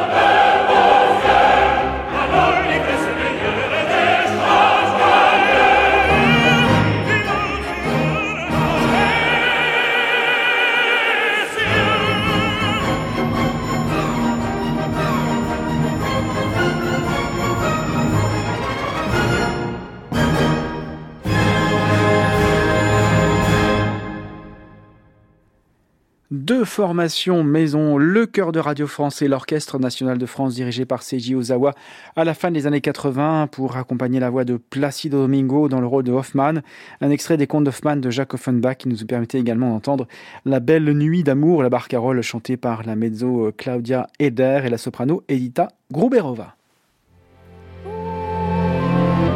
Deux 26.48 26.64
formations 26.64 27.44
maison, 27.44 27.98
le 27.98 28.24
chœur 28.24 28.52
de 28.52 28.58
Radio 28.58 28.86
France 28.86 29.20
et 29.20 29.28
l'Orchestre 29.28 29.78
national 29.78 30.16
de 30.16 30.24
France 30.24 30.54
dirigé 30.54 30.86
par 30.86 31.02
Seiji 31.02 31.34
Ozawa 31.34 31.74
à 32.16 32.24
la 32.24 32.32
fin 32.32 32.50
des 32.50 32.66
années 32.66 32.80
80 32.80 33.48
pour 33.52 33.76
accompagner 33.76 34.18
la 34.18 34.30
voix 34.30 34.46
de 34.46 34.56
Placido 34.56 35.20
Domingo 35.20 35.68
dans 35.68 35.78
le 35.78 35.86
rôle 35.86 36.04
de 36.04 36.12
Hoffmann. 36.12 36.62
Un 37.02 37.10
extrait 37.10 37.36
des 37.36 37.46
contes 37.46 37.64
d'Hoffmann 37.64 38.00
de 38.00 38.08
Jacques 38.08 38.32
Offenbach 38.32 38.78
qui 38.78 38.88
nous 38.88 38.96
permettait 39.04 39.38
également 39.38 39.68
d'entendre 39.68 40.08
La 40.46 40.58
belle 40.58 40.90
nuit 40.94 41.22
d'amour, 41.22 41.62
la 41.62 41.68
barcarolle 41.68 42.22
chantée 42.22 42.56
par 42.56 42.82
la 42.82 42.96
mezzo 42.96 43.52
Claudia 43.54 44.06
Eder 44.18 44.62
et 44.64 44.70
la 44.70 44.78
soprano 44.78 45.22
Edita 45.28 45.68
Gruberova. 45.92 46.54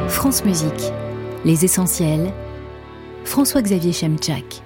France 0.09 0.47
Musique, 0.47 0.91
les 1.45 1.63
essentiels. 1.67 2.33
François-Xavier 3.25 3.93
Chemchak. 3.93 4.63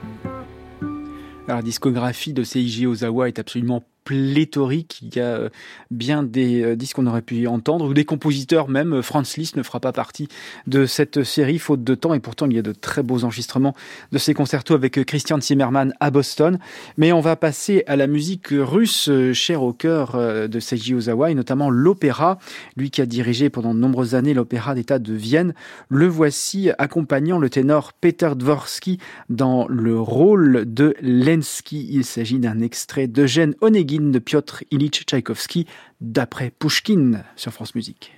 La 1.48 1.62
discographie 1.62 2.32
de 2.32 2.42
Seiji 2.42 2.86
Ozawa 2.86 3.28
est 3.28 3.38
absolument 3.38 3.84
pléthorique. 4.06 5.00
Il 5.02 5.14
y 5.14 5.20
a 5.20 5.34
euh, 5.34 5.48
bien 5.90 6.22
des 6.22 6.62
euh, 6.62 6.76
disques 6.76 6.96
qu'on 6.96 7.06
aurait 7.06 7.22
pu 7.22 7.46
entendre, 7.48 7.86
ou 7.86 7.92
des 7.92 8.04
compositeurs 8.04 8.68
même. 8.68 9.02
Franz 9.02 9.36
Liszt 9.36 9.56
ne 9.56 9.62
fera 9.62 9.80
pas 9.80 9.92
partie 9.92 10.28
de 10.66 10.86
cette 10.86 11.24
série, 11.24 11.58
faute 11.58 11.82
de 11.84 11.94
temps, 11.94 12.14
et 12.14 12.20
pourtant 12.20 12.46
il 12.46 12.54
y 12.54 12.58
a 12.58 12.62
de 12.62 12.72
très 12.72 13.02
beaux 13.02 13.24
enregistrements 13.24 13.74
de 14.12 14.18
ces 14.18 14.32
concertos 14.32 14.74
avec 14.74 15.04
Christian 15.04 15.40
Zimmermann 15.40 15.92
à 15.98 16.10
Boston. 16.10 16.58
Mais 16.96 17.12
on 17.12 17.20
va 17.20 17.34
passer 17.34 17.82
à 17.88 17.96
la 17.96 18.06
musique 18.06 18.48
russe, 18.50 19.08
euh, 19.08 19.32
chère 19.32 19.62
au 19.62 19.72
cœur 19.72 20.16
de 20.48 20.60
Seiji 20.60 20.94
Ozawa, 20.94 21.32
et 21.32 21.34
notamment 21.34 21.68
l'opéra. 21.68 22.38
Lui 22.76 22.90
qui 22.90 23.02
a 23.02 23.06
dirigé 23.06 23.50
pendant 23.50 23.74
de 23.74 23.80
nombreuses 23.80 24.14
années 24.14 24.34
l'opéra 24.34 24.74
d'État 24.76 25.00
de 25.00 25.12
Vienne, 25.12 25.52
le 25.88 26.06
voici 26.06 26.70
accompagnant 26.78 27.38
le 27.38 27.50
ténor 27.50 27.92
Peter 27.92 28.30
Dvorsky 28.36 28.98
dans 29.30 29.66
le 29.66 29.98
rôle 29.98 30.64
de 30.72 30.94
Lenski. 31.02 31.88
Il 31.90 32.04
s'agit 32.04 32.38
d'un 32.38 32.60
extrait 32.60 33.08
d'Eugène 33.08 33.54
Onegin 33.60 33.95
de 33.98 34.18
Piotr 34.18 34.62
Ilitch 34.70 35.06
Tchaïkovski 35.06 35.66
d'après 36.00 36.50
Pouchkine 36.50 37.24
sur 37.34 37.52
France 37.52 37.74
Musique. 37.74 38.12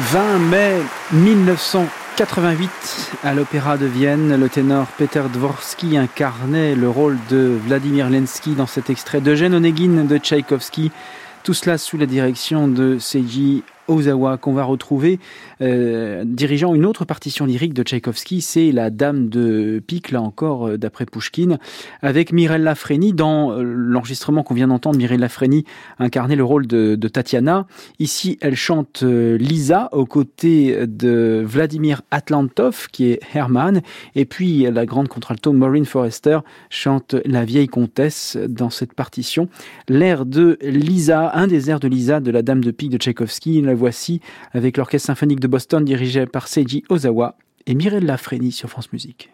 20 0.00 0.38
mai 0.38 0.76
1900 1.12 1.86
88, 2.16 2.70
à 3.22 3.34
l'Opéra 3.34 3.76
de 3.76 3.86
Vienne, 3.86 4.38
le 4.38 4.48
ténor 4.48 4.86
Peter 4.98 5.22
Dvorsky 5.32 5.96
incarnait 5.96 6.74
le 6.74 6.88
rôle 6.88 7.18
de 7.30 7.58
Vladimir 7.66 8.10
Lensky 8.10 8.54
dans 8.54 8.66
cet 8.66 8.90
extrait 8.90 9.20
d'Eugène 9.20 9.54
Onegin 9.54 10.04
de 10.04 10.18
Tchaïkovski. 10.18 10.90
Tout 11.44 11.54
cela 11.54 11.78
sous 11.78 11.96
la 11.96 12.06
direction 12.06 12.68
de 12.68 12.98
Seiji 12.98 13.62
Ozawa 13.90 14.38
qu'on 14.38 14.52
va 14.52 14.64
retrouver 14.64 15.18
euh, 15.60 16.22
dirigeant 16.24 16.74
une 16.74 16.86
autre 16.86 17.04
partition 17.04 17.44
lyrique 17.44 17.74
de 17.74 17.82
Tchaïkovski, 17.82 18.40
c'est 18.40 18.72
La 18.72 18.90
Dame 18.90 19.28
de 19.28 19.82
Pique, 19.86 20.10
là 20.10 20.22
encore 20.22 20.68
euh, 20.68 20.78
d'après 20.78 21.06
Pushkin, 21.06 21.58
avec 22.00 22.32
Mirella 22.32 22.74
Freni. 22.74 23.12
Dans 23.12 23.52
euh, 23.52 23.62
l'enregistrement 23.62 24.42
qu'on 24.42 24.54
vient 24.54 24.68
d'entendre, 24.68 24.96
Mirella 24.96 25.28
Freni 25.28 25.64
incarnait 25.98 26.36
le 26.36 26.44
rôle 26.44 26.66
de, 26.66 26.94
de, 26.94 27.08
Tatiana. 27.08 27.66
Ici, 27.98 28.38
elle 28.40 28.56
chante 28.56 29.02
Lisa 29.02 29.88
aux 29.92 30.06
côtés 30.06 30.86
de 30.86 31.42
Vladimir 31.44 32.02
Atlantov, 32.10 32.86
qui 32.92 33.10
est 33.10 33.20
Herman, 33.34 33.82
et 34.14 34.24
puis 34.24 34.62
la 34.70 34.86
grande 34.86 35.08
contralto 35.08 35.52
Maureen 35.52 35.84
Forrester 35.84 36.38
chante 36.68 37.16
La 37.24 37.44
vieille 37.44 37.66
comtesse 37.66 38.38
dans 38.48 38.70
cette 38.70 38.94
partition. 38.94 39.48
L'air 39.88 40.24
de 40.24 40.58
Lisa, 40.62 41.32
un 41.34 41.46
des 41.46 41.70
airs 41.70 41.80
de 41.80 41.88
Lisa 41.88 42.20
de 42.20 42.30
La 42.30 42.42
Dame 42.42 42.62
de 42.62 42.70
Pique 42.70 42.90
de 42.90 42.98
Tchaïkovski, 42.98 43.62
voici 43.80 44.20
avec 44.52 44.76
l'Orchestre 44.76 45.06
symphonique 45.06 45.40
de 45.40 45.48
Boston 45.48 45.84
dirigé 45.84 46.26
par 46.26 46.46
Seiji 46.48 46.84
Ozawa 46.90 47.36
et 47.66 47.74
Mirella 47.74 48.18
Freni 48.18 48.52
sur 48.52 48.68
France 48.68 48.92
Musique. 48.92 49.30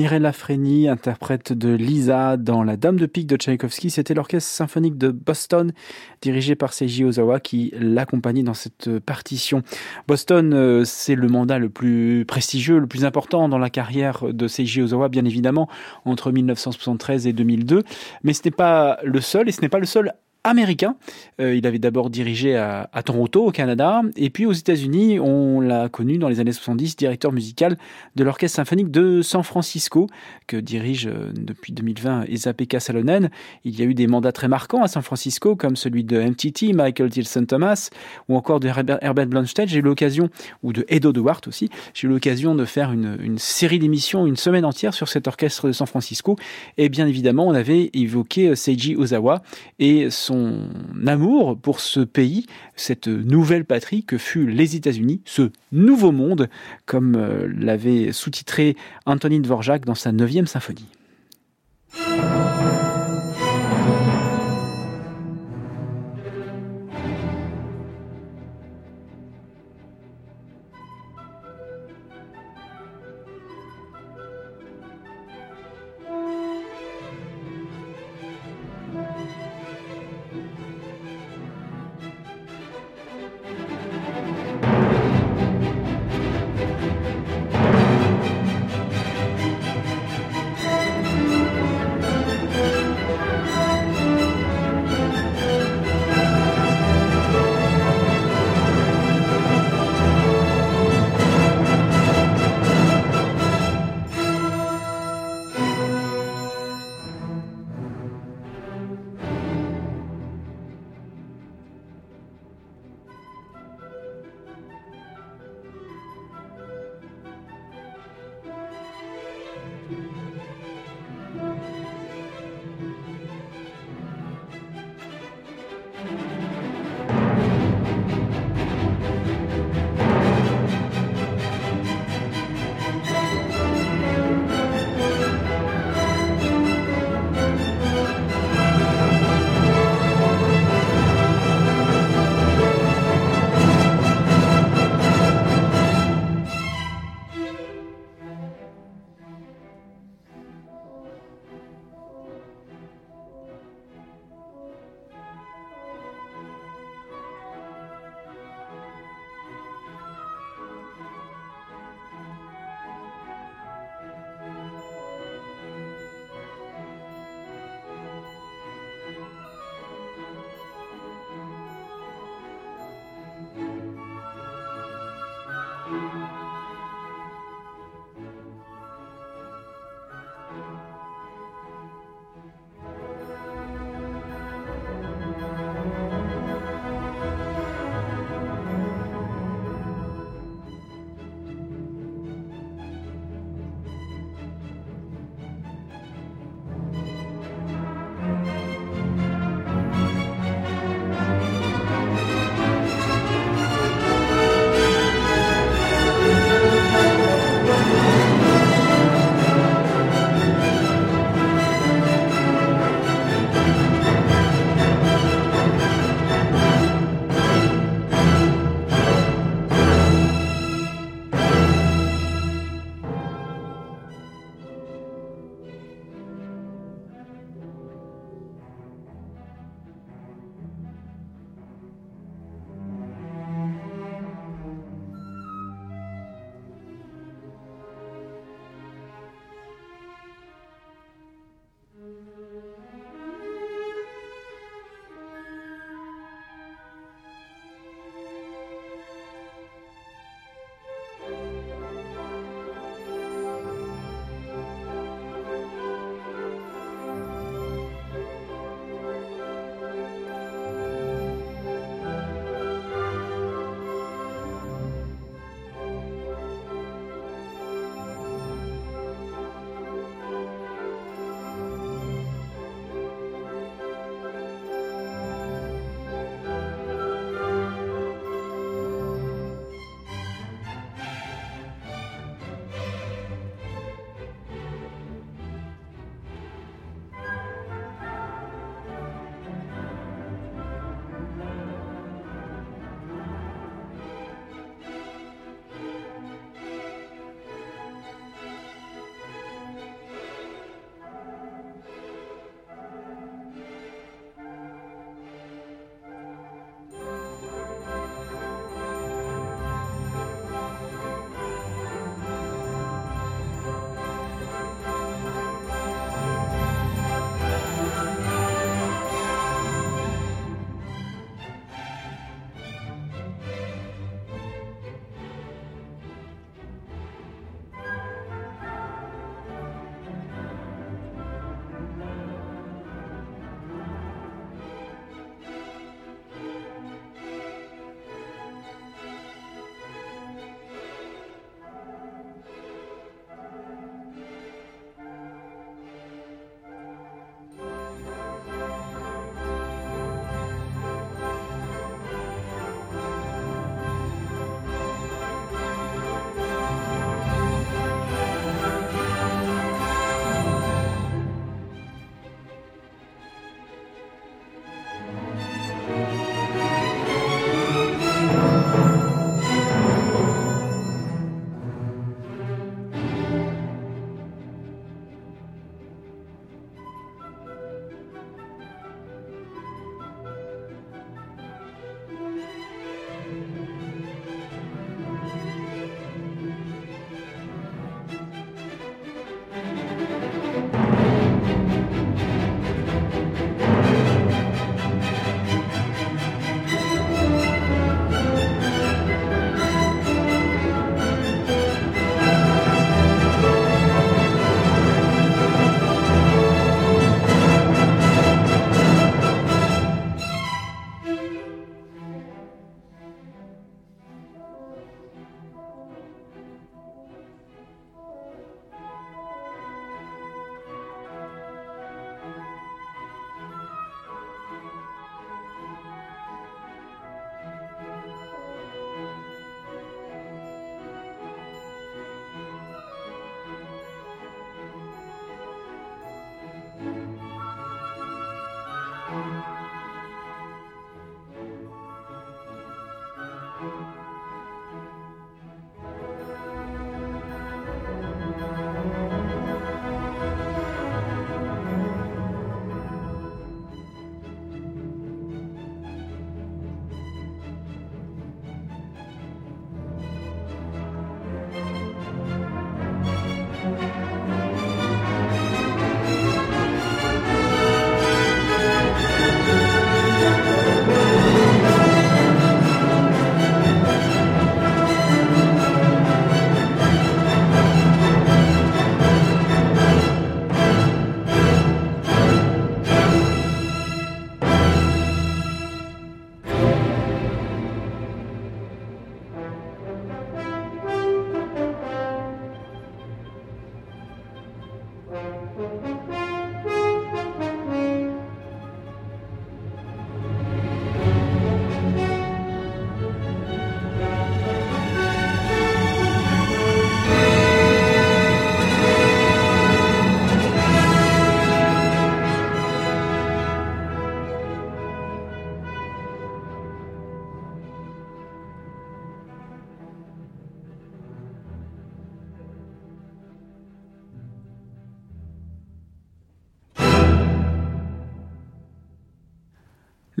Mirella 0.00 0.32
Freni, 0.32 0.88
interprète 0.88 1.52
de 1.52 1.74
Lisa 1.74 2.38
dans 2.38 2.62
La 2.62 2.78
Dame 2.78 2.98
de 2.98 3.04
pique 3.04 3.26
de 3.26 3.36
Tchaïkovski. 3.36 3.90
C'était 3.90 4.14
l'orchestre 4.14 4.50
symphonique 4.50 4.96
de 4.96 5.10
Boston, 5.10 5.74
dirigé 6.22 6.54
par 6.54 6.72
Seiji 6.72 7.04
Ozawa, 7.04 7.38
qui 7.38 7.74
l'accompagnait 7.78 8.42
dans 8.42 8.54
cette 8.54 8.98
partition. 9.00 9.62
Boston, 10.08 10.54
euh, 10.54 10.84
c'est 10.86 11.16
le 11.16 11.28
mandat 11.28 11.58
le 11.58 11.68
plus 11.68 12.24
prestigieux, 12.24 12.78
le 12.78 12.86
plus 12.86 13.04
important 13.04 13.50
dans 13.50 13.58
la 13.58 13.68
carrière 13.68 14.24
de 14.32 14.48
Seiji 14.48 14.80
Ozawa, 14.80 15.10
bien 15.10 15.26
évidemment, 15.26 15.68
entre 16.06 16.32
1973 16.32 17.26
et 17.26 17.34
2002. 17.34 17.82
Mais 18.24 18.32
ce 18.32 18.40
n'est 18.46 18.52
pas 18.52 19.00
le 19.04 19.20
seul, 19.20 19.50
et 19.50 19.52
ce 19.52 19.60
n'est 19.60 19.68
pas 19.68 19.80
le 19.80 19.84
seul 19.84 20.14
américain. 20.44 20.96
Euh, 21.40 21.54
il 21.54 21.66
avait 21.66 21.78
d'abord 21.78 22.10
dirigé 22.10 22.56
à, 22.56 22.88
Toronto, 23.04 23.46
au 23.46 23.50
Canada, 23.50 24.02
et 24.16 24.30
puis 24.30 24.46
aux 24.46 24.52
États-Unis, 24.52 25.18
on 25.20 25.60
l'a 25.60 25.88
connu 25.88 26.18
dans 26.18 26.28
les 26.28 26.40
années 26.40 26.52
70, 26.52 26.96
directeur 26.96 27.32
musical 27.32 27.76
de 28.16 28.24
l'Orchestre 28.24 28.56
symphonique 28.56 28.90
de 28.90 29.22
San 29.22 29.42
Francisco, 29.42 30.06
que 30.46 30.56
dirige 30.56 31.06
euh, 31.06 31.32
depuis 31.34 31.72
2020 31.72 32.24
Esa-Pekka 32.28 32.80
Salonen. 32.80 33.30
Il 33.64 33.78
y 33.78 33.82
a 33.82 33.84
eu 33.84 33.94
des 33.94 34.06
mandats 34.06 34.32
très 34.32 34.48
marquants 34.48 34.82
à 34.82 34.88
San 34.88 35.02
Francisco, 35.02 35.56
comme 35.56 35.76
celui 35.76 36.04
de 36.04 36.20
MTT, 36.20 36.72
Michael 36.72 37.10
Tilson 37.10 37.44
Thomas, 37.44 37.90
ou 38.28 38.36
encore 38.36 38.60
de 38.60 38.68
Herbert 38.68 39.26
Blomstedt. 39.26 39.68
J'ai 39.68 39.78
eu 39.78 39.82
l'occasion, 39.82 40.30
ou 40.62 40.72
de 40.72 40.84
Edo 40.88 41.12
Duarte 41.12 41.48
aussi, 41.48 41.68
j'ai 41.94 42.06
eu 42.06 42.10
l'occasion 42.10 42.54
de 42.54 42.64
faire 42.64 42.92
une, 42.92 43.18
une 43.20 43.38
série 43.38 43.78
d'émissions, 43.78 44.26
une 44.26 44.36
semaine 44.36 44.64
entière 44.64 44.94
sur 44.94 45.08
cet 45.08 45.28
orchestre 45.28 45.68
de 45.68 45.72
San 45.72 45.86
Francisco. 45.86 46.36
Et 46.78 46.88
bien 46.88 47.06
évidemment, 47.06 47.46
on 47.46 47.54
avait 47.54 47.90
évoqué 47.94 48.48
euh, 48.48 48.54
Seiji 48.54 48.96
Ozawa 48.96 49.42
et 49.78 50.10
son 50.10 50.29
son 50.30 50.68
amour 51.08 51.58
pour 51.60 51.80
ce 51.80 51.98
pays, 51.98 52.46
cette 52.76 53.08
nouvelle 53.08 53.64
patrie 53.64 54.04
que 54.04 54.16
fut 54.16 54.46
les 54.46 54.76
États-Unis, 54.76 55.22
ce 55.24 55.50
nouveau 55.72 56.12
monde, 56.12 56.48
comme 56.86 57.16
euh, 57.16 57.52
l'avait 57.58 58.12
sous-titré 58.12 58.76
Antonin 59.06 59.40
Dvorak 59.40 59.84
dans 59.84 59.96
sa 59.96 60.12
neuvième 60.12 60.46
symphonie. 60.46 60.86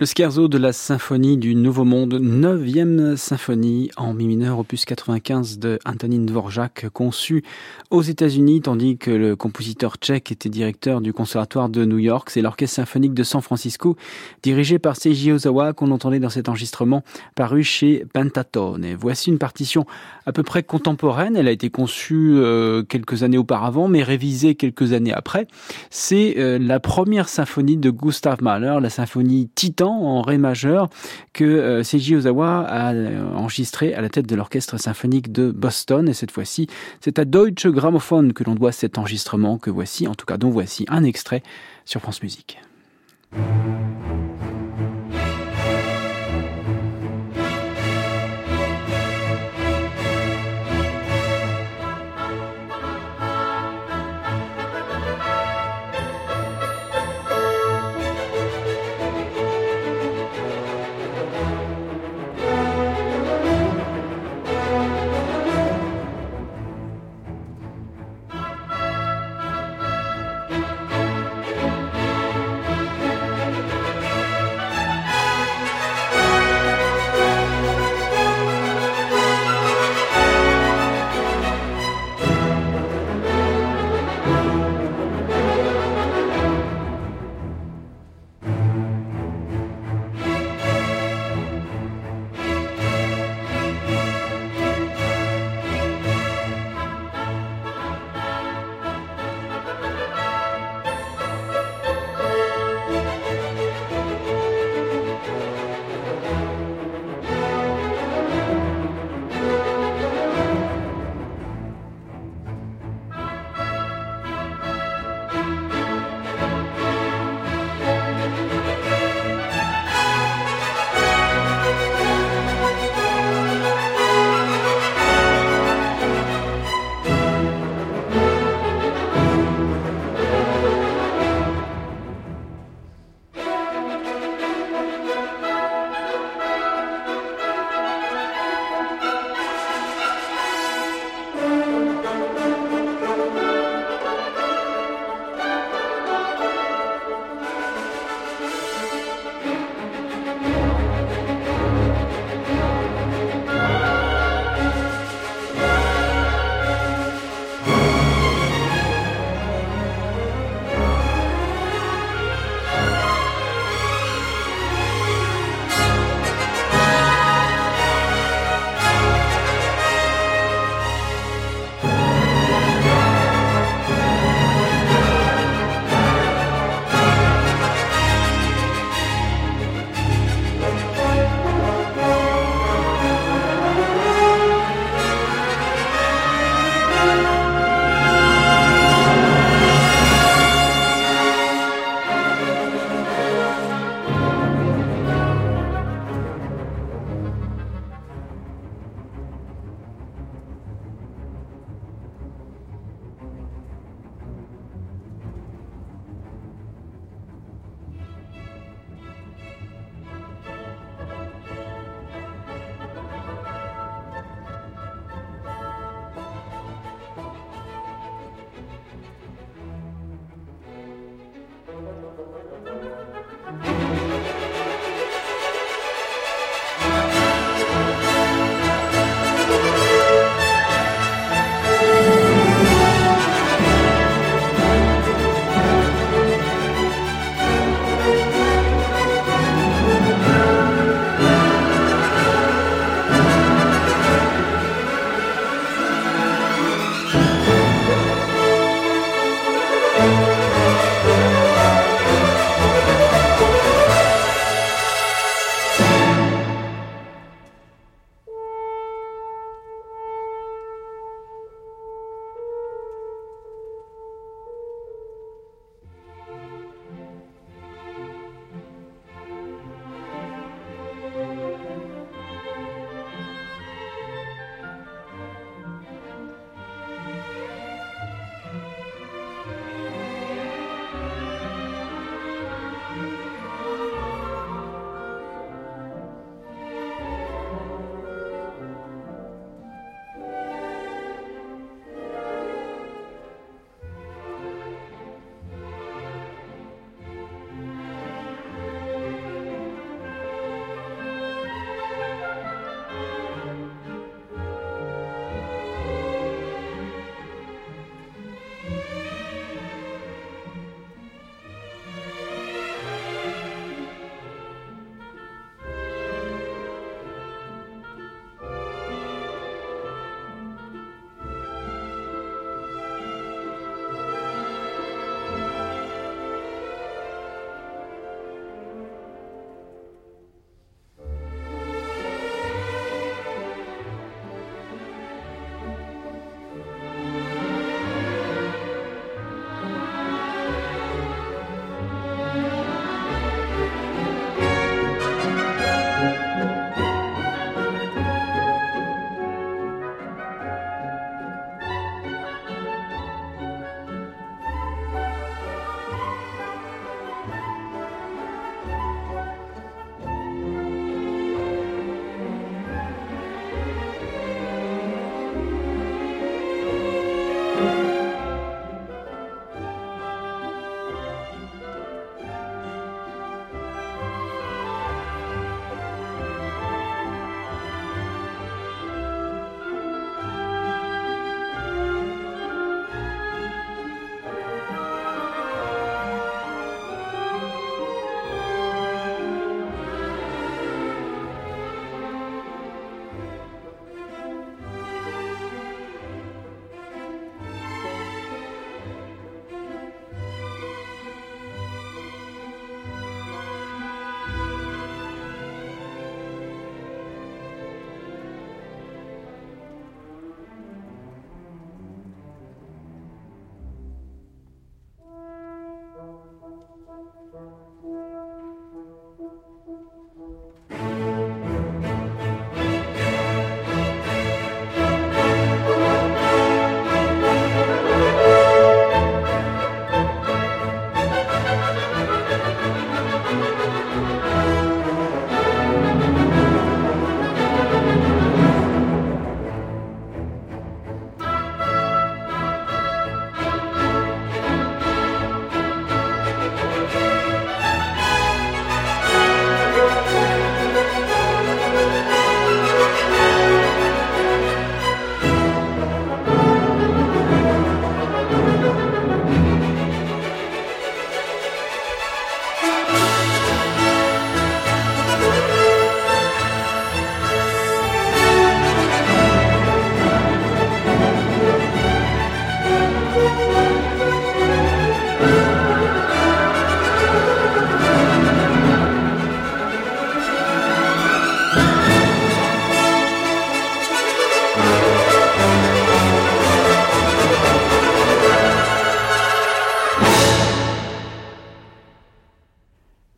Le 0.00 0.06
scherzo 0.06 0.48
de 0.48 0.56
la 0.56 0.72
symphonie 0.72 1.36
du 1.36 1.54
Nouveau 1.54 1.84
Monde, 1.84 2.14
neuvième 2.22 3.18
symphonie 3.18 3.90
en 3.98 4.14
mi 4.14 4.26
mineur, 4.26 4.58
opus 4.58 4.86
95 4.86 5.58
de 5.58 5.78
Antonin 5.84 6.24
Dvorak, 6.24 6.88
conçu 6.88 7.44
aux 7.90 8.00
États-Unis, 8.00 8.62
tandis 8.62 8.96
que 8.96 9.10
le 9.10 9.36
compositeur 9.36 9.96
tchèque 9.98 10.32
était 10.32 10.48
directeur 10.48 11.02
du 11.02 11.12
conservatoire 11.12 11.68
de 11.68 11.84
New 11.84 11.98
York. 11.98 12.30
C'est 12.30 12.40
l'orchestre 12.40 12.76
symphonique 12.76 13.12
de 13.12 13.22
San 13.22 13.42
Francisco, 13.42 13.98
dirigé 14.42 14.78
par 14.78 14.96
Seiji 14.96 15.32
Ozawa, 15.32 15.74
qu'on 15.74 15.90
entendait 15.90 16.18
dans 16.18 16.30
cet 16.30 16.48
enregistrement 16.48 17.04
paru 17.34 17.62
chez 17.62 18.06
Pentatone. 18.14 18.94
Voici 18.98 19.28
une 19.28 19.38
partition 19.38 19.84
à 20.24 20.32
peu 20.32 20.42
près 20.42 20.62
contemporaine. 20.62 21.36
Elle 21.36 21.46
a 21.46 21.52
été 21.52 21.68
conçue 21.68 22.36
euh, 22.36 22.82
quelques 22.82 23.22
années 23.22 23.36
auparavant, 23.36 23.86
mais 23.86 24.02
révisée 24.02 24.54
quelques 24.54 24.94
années 24.94 25.12
après. 25.12 25.46
C'est 25.90 26.36
euh, 26.38 26.58
la 26.58 26.80
première 26.80 27.28
symphonie 27.28 27.76
de 27.76 27.90
Gustav 27.90 28.42
Mahler, 28.42 28.78
la 28.80 28.88
symphonie 28.88 29.50
Titan 29.54 29.89
en 29.90 30.22
ré 30.22 30.38
majeur 30.38 30.88
que 31.32 31.44
euh, 31.44 31.82
Seiji 31.82 32.16
Ozawa 32.16 32.60
a 32.60 32.92
euh, 32.92 33.34
enregistré 33.34 33.94
à 33.94 34.00
la 34.00 34.08
tête 34.08 34.26
de 34.26 34.34
l'orchestre 34.36 34.78
symphonique 34.78 35.32
de 35.32 35.50
Boston. 35.50 36.08
Et 36.08 36.14
cette 36.14 36.30
fois-ci, 36.30 36.68
c'est 37.00 37.18
à 37.18 37.24
Deutsche 37.24 37.66
Grammophon 37.66 38.30
que 38.34 38.44
l'on 38.44 38.54
doit 38.54 38.72
cet 38.72 38.98
enregistrement 38.98 39.58
que 39.58 39.70
voici, 39.70 40.08
en 40.08 40.14
tout 40.14 40.26
cas 40.26 40.36
dont 40.36 40.50
voici 40.50 40.84
un 40.88 41.04
extrait 41.04 41.42
sur 41.84 42.00
France 42.00 42.22
Musique. 42.22 42.58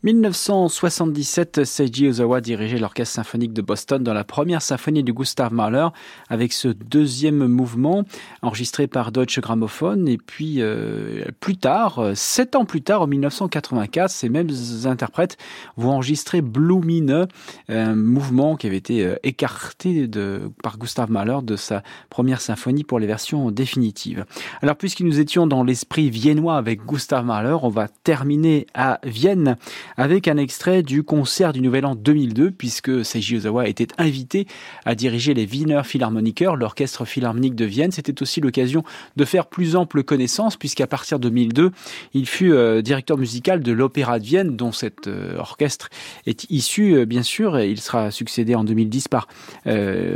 1977, 0.04 1.64
Seiji 1.64 2.08
Ozawa 2.08 2.40
dirigeait 2.40 2.78
l'orchestre 2.78 3.14
symphonique 3.14 3.52
de 3.52 3.62
Boston 3.62 4.02
dans 4.02 4.14
la 4.14 4.24
première 4.24 4.60
symphonie 4.60 5.04
de 5.04 5.12
Gustav 5.12 5.52
Mahler 5.52 5.86
avec 6.28 6.52
ce 6.52 6.66
deuxième 6.66 7.46
mouvement 7.46 8.02
enregistré 8.42 8.88
par 8.88 9.12
Deutsche 9.12 9.38
Grammophon 9.38 10.06
et 10.06 10.18
puis 10.18 10.56
euh, 10.58 11.26
plus 11.38 11.56
tard, 11.56 12.02
sept 12.16 12.56
ans 12.56 12.64
plus 12.64 12.82
tard, 12.82 13.02
en 13.02 13.06
1984, 13.06 14.10
ces 14.10 14.28
mêmes 14.28 14.50
interprètes 14.86 15.36
vont 15.76 15.90
enregistrer 15.90 16.42
Blue 16.42 16.80
Mine, 16.84 17.28
un 17.68 17.94
mouvement 17.94 18.56
qui 18.56 18.66
avait 18.66 18.78
été 18.78 19.06
euh, 19.06 19.14
écarté 19.22 20.08
de, 20.08 20.50
par 20.64 20.78
Gustav 20.78 21.12
Mahler 21.12 21.38
de 21.44 21.54
sa 21.54 21.84
première 22.10 22.40
symphonie 22.40 22.82
pour 22.82 22.98
les 22.98 23.06
versions 23.06 23.52
définitives. 23.52 24.24
Alors 24.62 24.74
puisque 24.74 25.02
nous 25.02 25.20
étions 25.20 25.46
dans 25.46 25.62
l'esprit 25.62 26.10
viennois 26.10 26.56
avec 26.56 26.84
Gustav 26.84 27.24
Mahler, 27.24 27.56
on 27.62 27.68
va 27.68 27.86
terminer 28.02 28.66
à 28.74 28.98
Vienne 29.04 29.56
avec 29.96 30.28
un 30.28 30.36
extrait 30.36 30.82
du 30.82 31.02
concert 31.02 31.52
du 31.52 31.60
Nouvel 31.60 31.86
An 31.86 31.94
2002, 31.94 32.50
puisque 32.50 33.04
Seiji 33.04 33.36
Ozawa 33.36 33.68
était 33.68 33.88
invité 33.98 34.46
à 34.84 34.94
diriger 34.94 35.34
les 35.34 35.46
Wiener 35.46 35.82
Philharmoniker, 35.84 36.56
l'orchestre 36.56 37.04
philharmonique 37.04 37.54
de 37.54 37.64
Vienne. 37.64 37.92
C'était 37.92 38.22
aussi 38.22 38.40
l'occasion 38.40 38.84
de 39.16 39.24
faire 39.24 39.46
plus 39.46 39.76
ample 39.76 40.02
connaissance, 40.02 40.56
puisqu'à 40.56 40.86
partir 40.86 41.18
de 41.18 41.28
2002, 41.32 41.70
il 42.14 42.26
fut 42.26 42.52
euh, 42.52 42.82
directeur 42.82 43.16
musical 43.16 43.62
de 43.62 43.72
l'Opéra 43.72 44.18
de 44.18 44.24
Vienne, 44.24 44.56
dont 44.56 44.72
cet 44.72 45.06
euh, 45.06 45.38
orchestre 45.38 45.88
est 46.26 46.50
issu, 46.50 46.94
euh, 46.94 47.06
bien 47.06 47.22
sûr, 47.22 47.58
il 47.58 47.80
sera 47.80 48.10
succédé 48.10 48.54
en 48.54 48.64
2010 48.64 49.08
par 49.08 49.28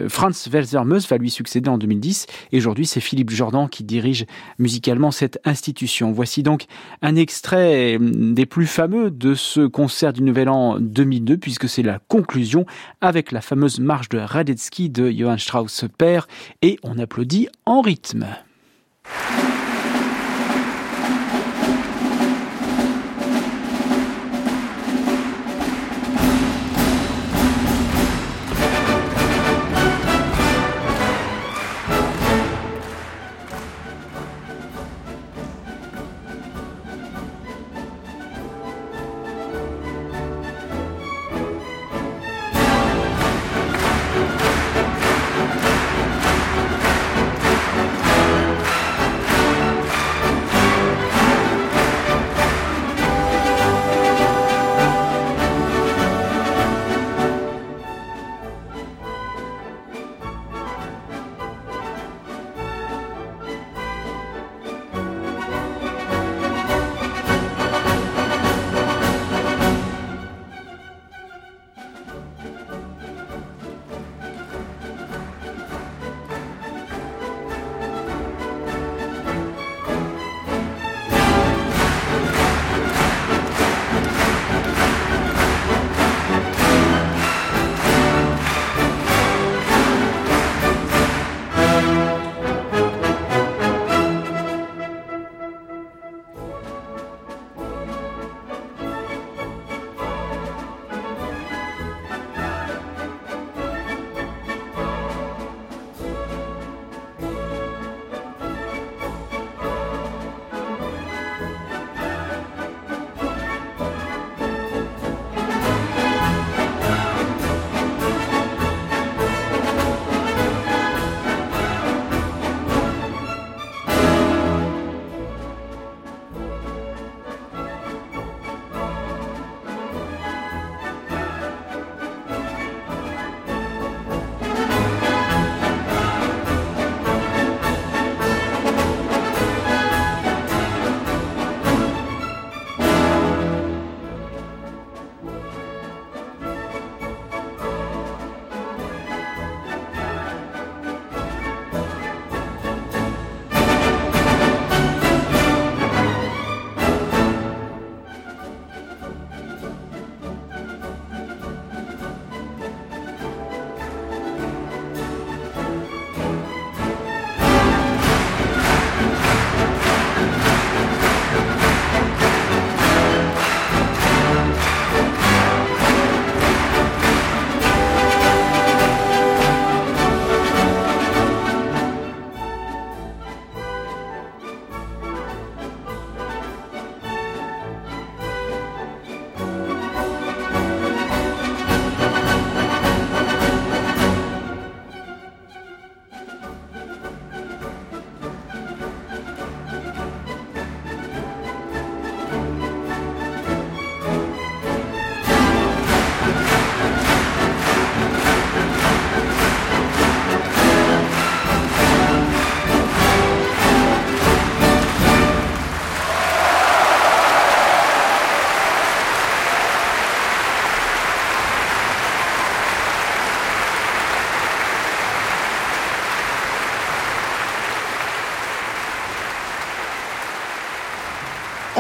Franz 0.08 0.50
Welser-Meus, 0.50 1.08
va 1.08 1.18
lui 1.18 1.30
succéder 1.30 1.68
en 1.68 1.78
2010, 1.78 2.26
et 2.52 2.58
aujourd'hui 2.58 2.86
c'est 2.86 3.00
Philippe 3.00 3.30
Jordan 3.30 3.68
qui 3.68 3.84
dirige 3.84 4.26
musicalement 4.58 5.10
cette 5.10 5.40
institution. 5.44 6.12
Voici 6.12 6.42
donc 6.42 6.66
un 7.02 7.16
extrait 7.16 7.98
des 8.00 8.46
plus 8.46 8.66
fameux 8.66 9.10
de 9.10 9.34
ce 9.34 9.65
concert 9.68 10.12
du 10.12 10.22
Nouvel 10.22 10.48
An 10.48 10.78
2002, 10.80 11.36
puisque 11.36 11.68
c'est 11.68 11.82
la 11.82 11.98
conclusion 11.98 12.66
avec 13.00 13.32
la 13.32 13.40
fameuse 13.40 13.80
marche 13.80 14.08
de 14.08 14.18
Radetzky 14.18 14.90
de 14.90 15.10
Johann 15.10 15.38
Strauss 15.38 15.84
père, 15.96 16.28
et 16.62 16.78
on 16.82 16.98
applaudit 16.98 17.48
en 17.64 17.80
rythme. 17.80 18.26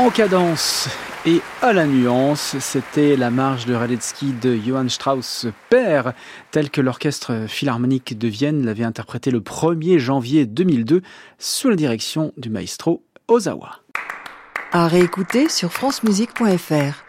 En 0.06 0.10
cadence 0.10 0.88
et 1.26 1.40
à 1.62 1.72
la 1.72 1.84
nuance, 1.84 2.54
c'était 2.60 3.16
la 3.16 3.30
marche 3.30 3.66
de 3.66 3.74
Radetzky 3.74 4.32
de 4.40 4.54
Johann 4.54 4.88
Strauss 4.88 5.48
père, 5.68 6.12
tel 6.52 6.70
que 6.70 6.80
l'orchestre 6.80 7.46
philharmonique 7.48 8.16
de 8.16 8.28
Vienne 8.28 8.64
l'avait 8.64 8.84
interprété 8.84 9.32
le 9.32 9.40
1er 9.40 9.98
janvier 9.98 10.46
2002 10.46 11.02
sous 11.38 11.68
la 11.68 11.74
direction 11.74 12.32
du 12.36 12.50
maestro 12.50 13.02
Ozawa. 13.26 13.80
À 14.70 14.86
réécouter 14.86 15.48
sur 15.48 15.72
francemusique.fr. 15.72 17.05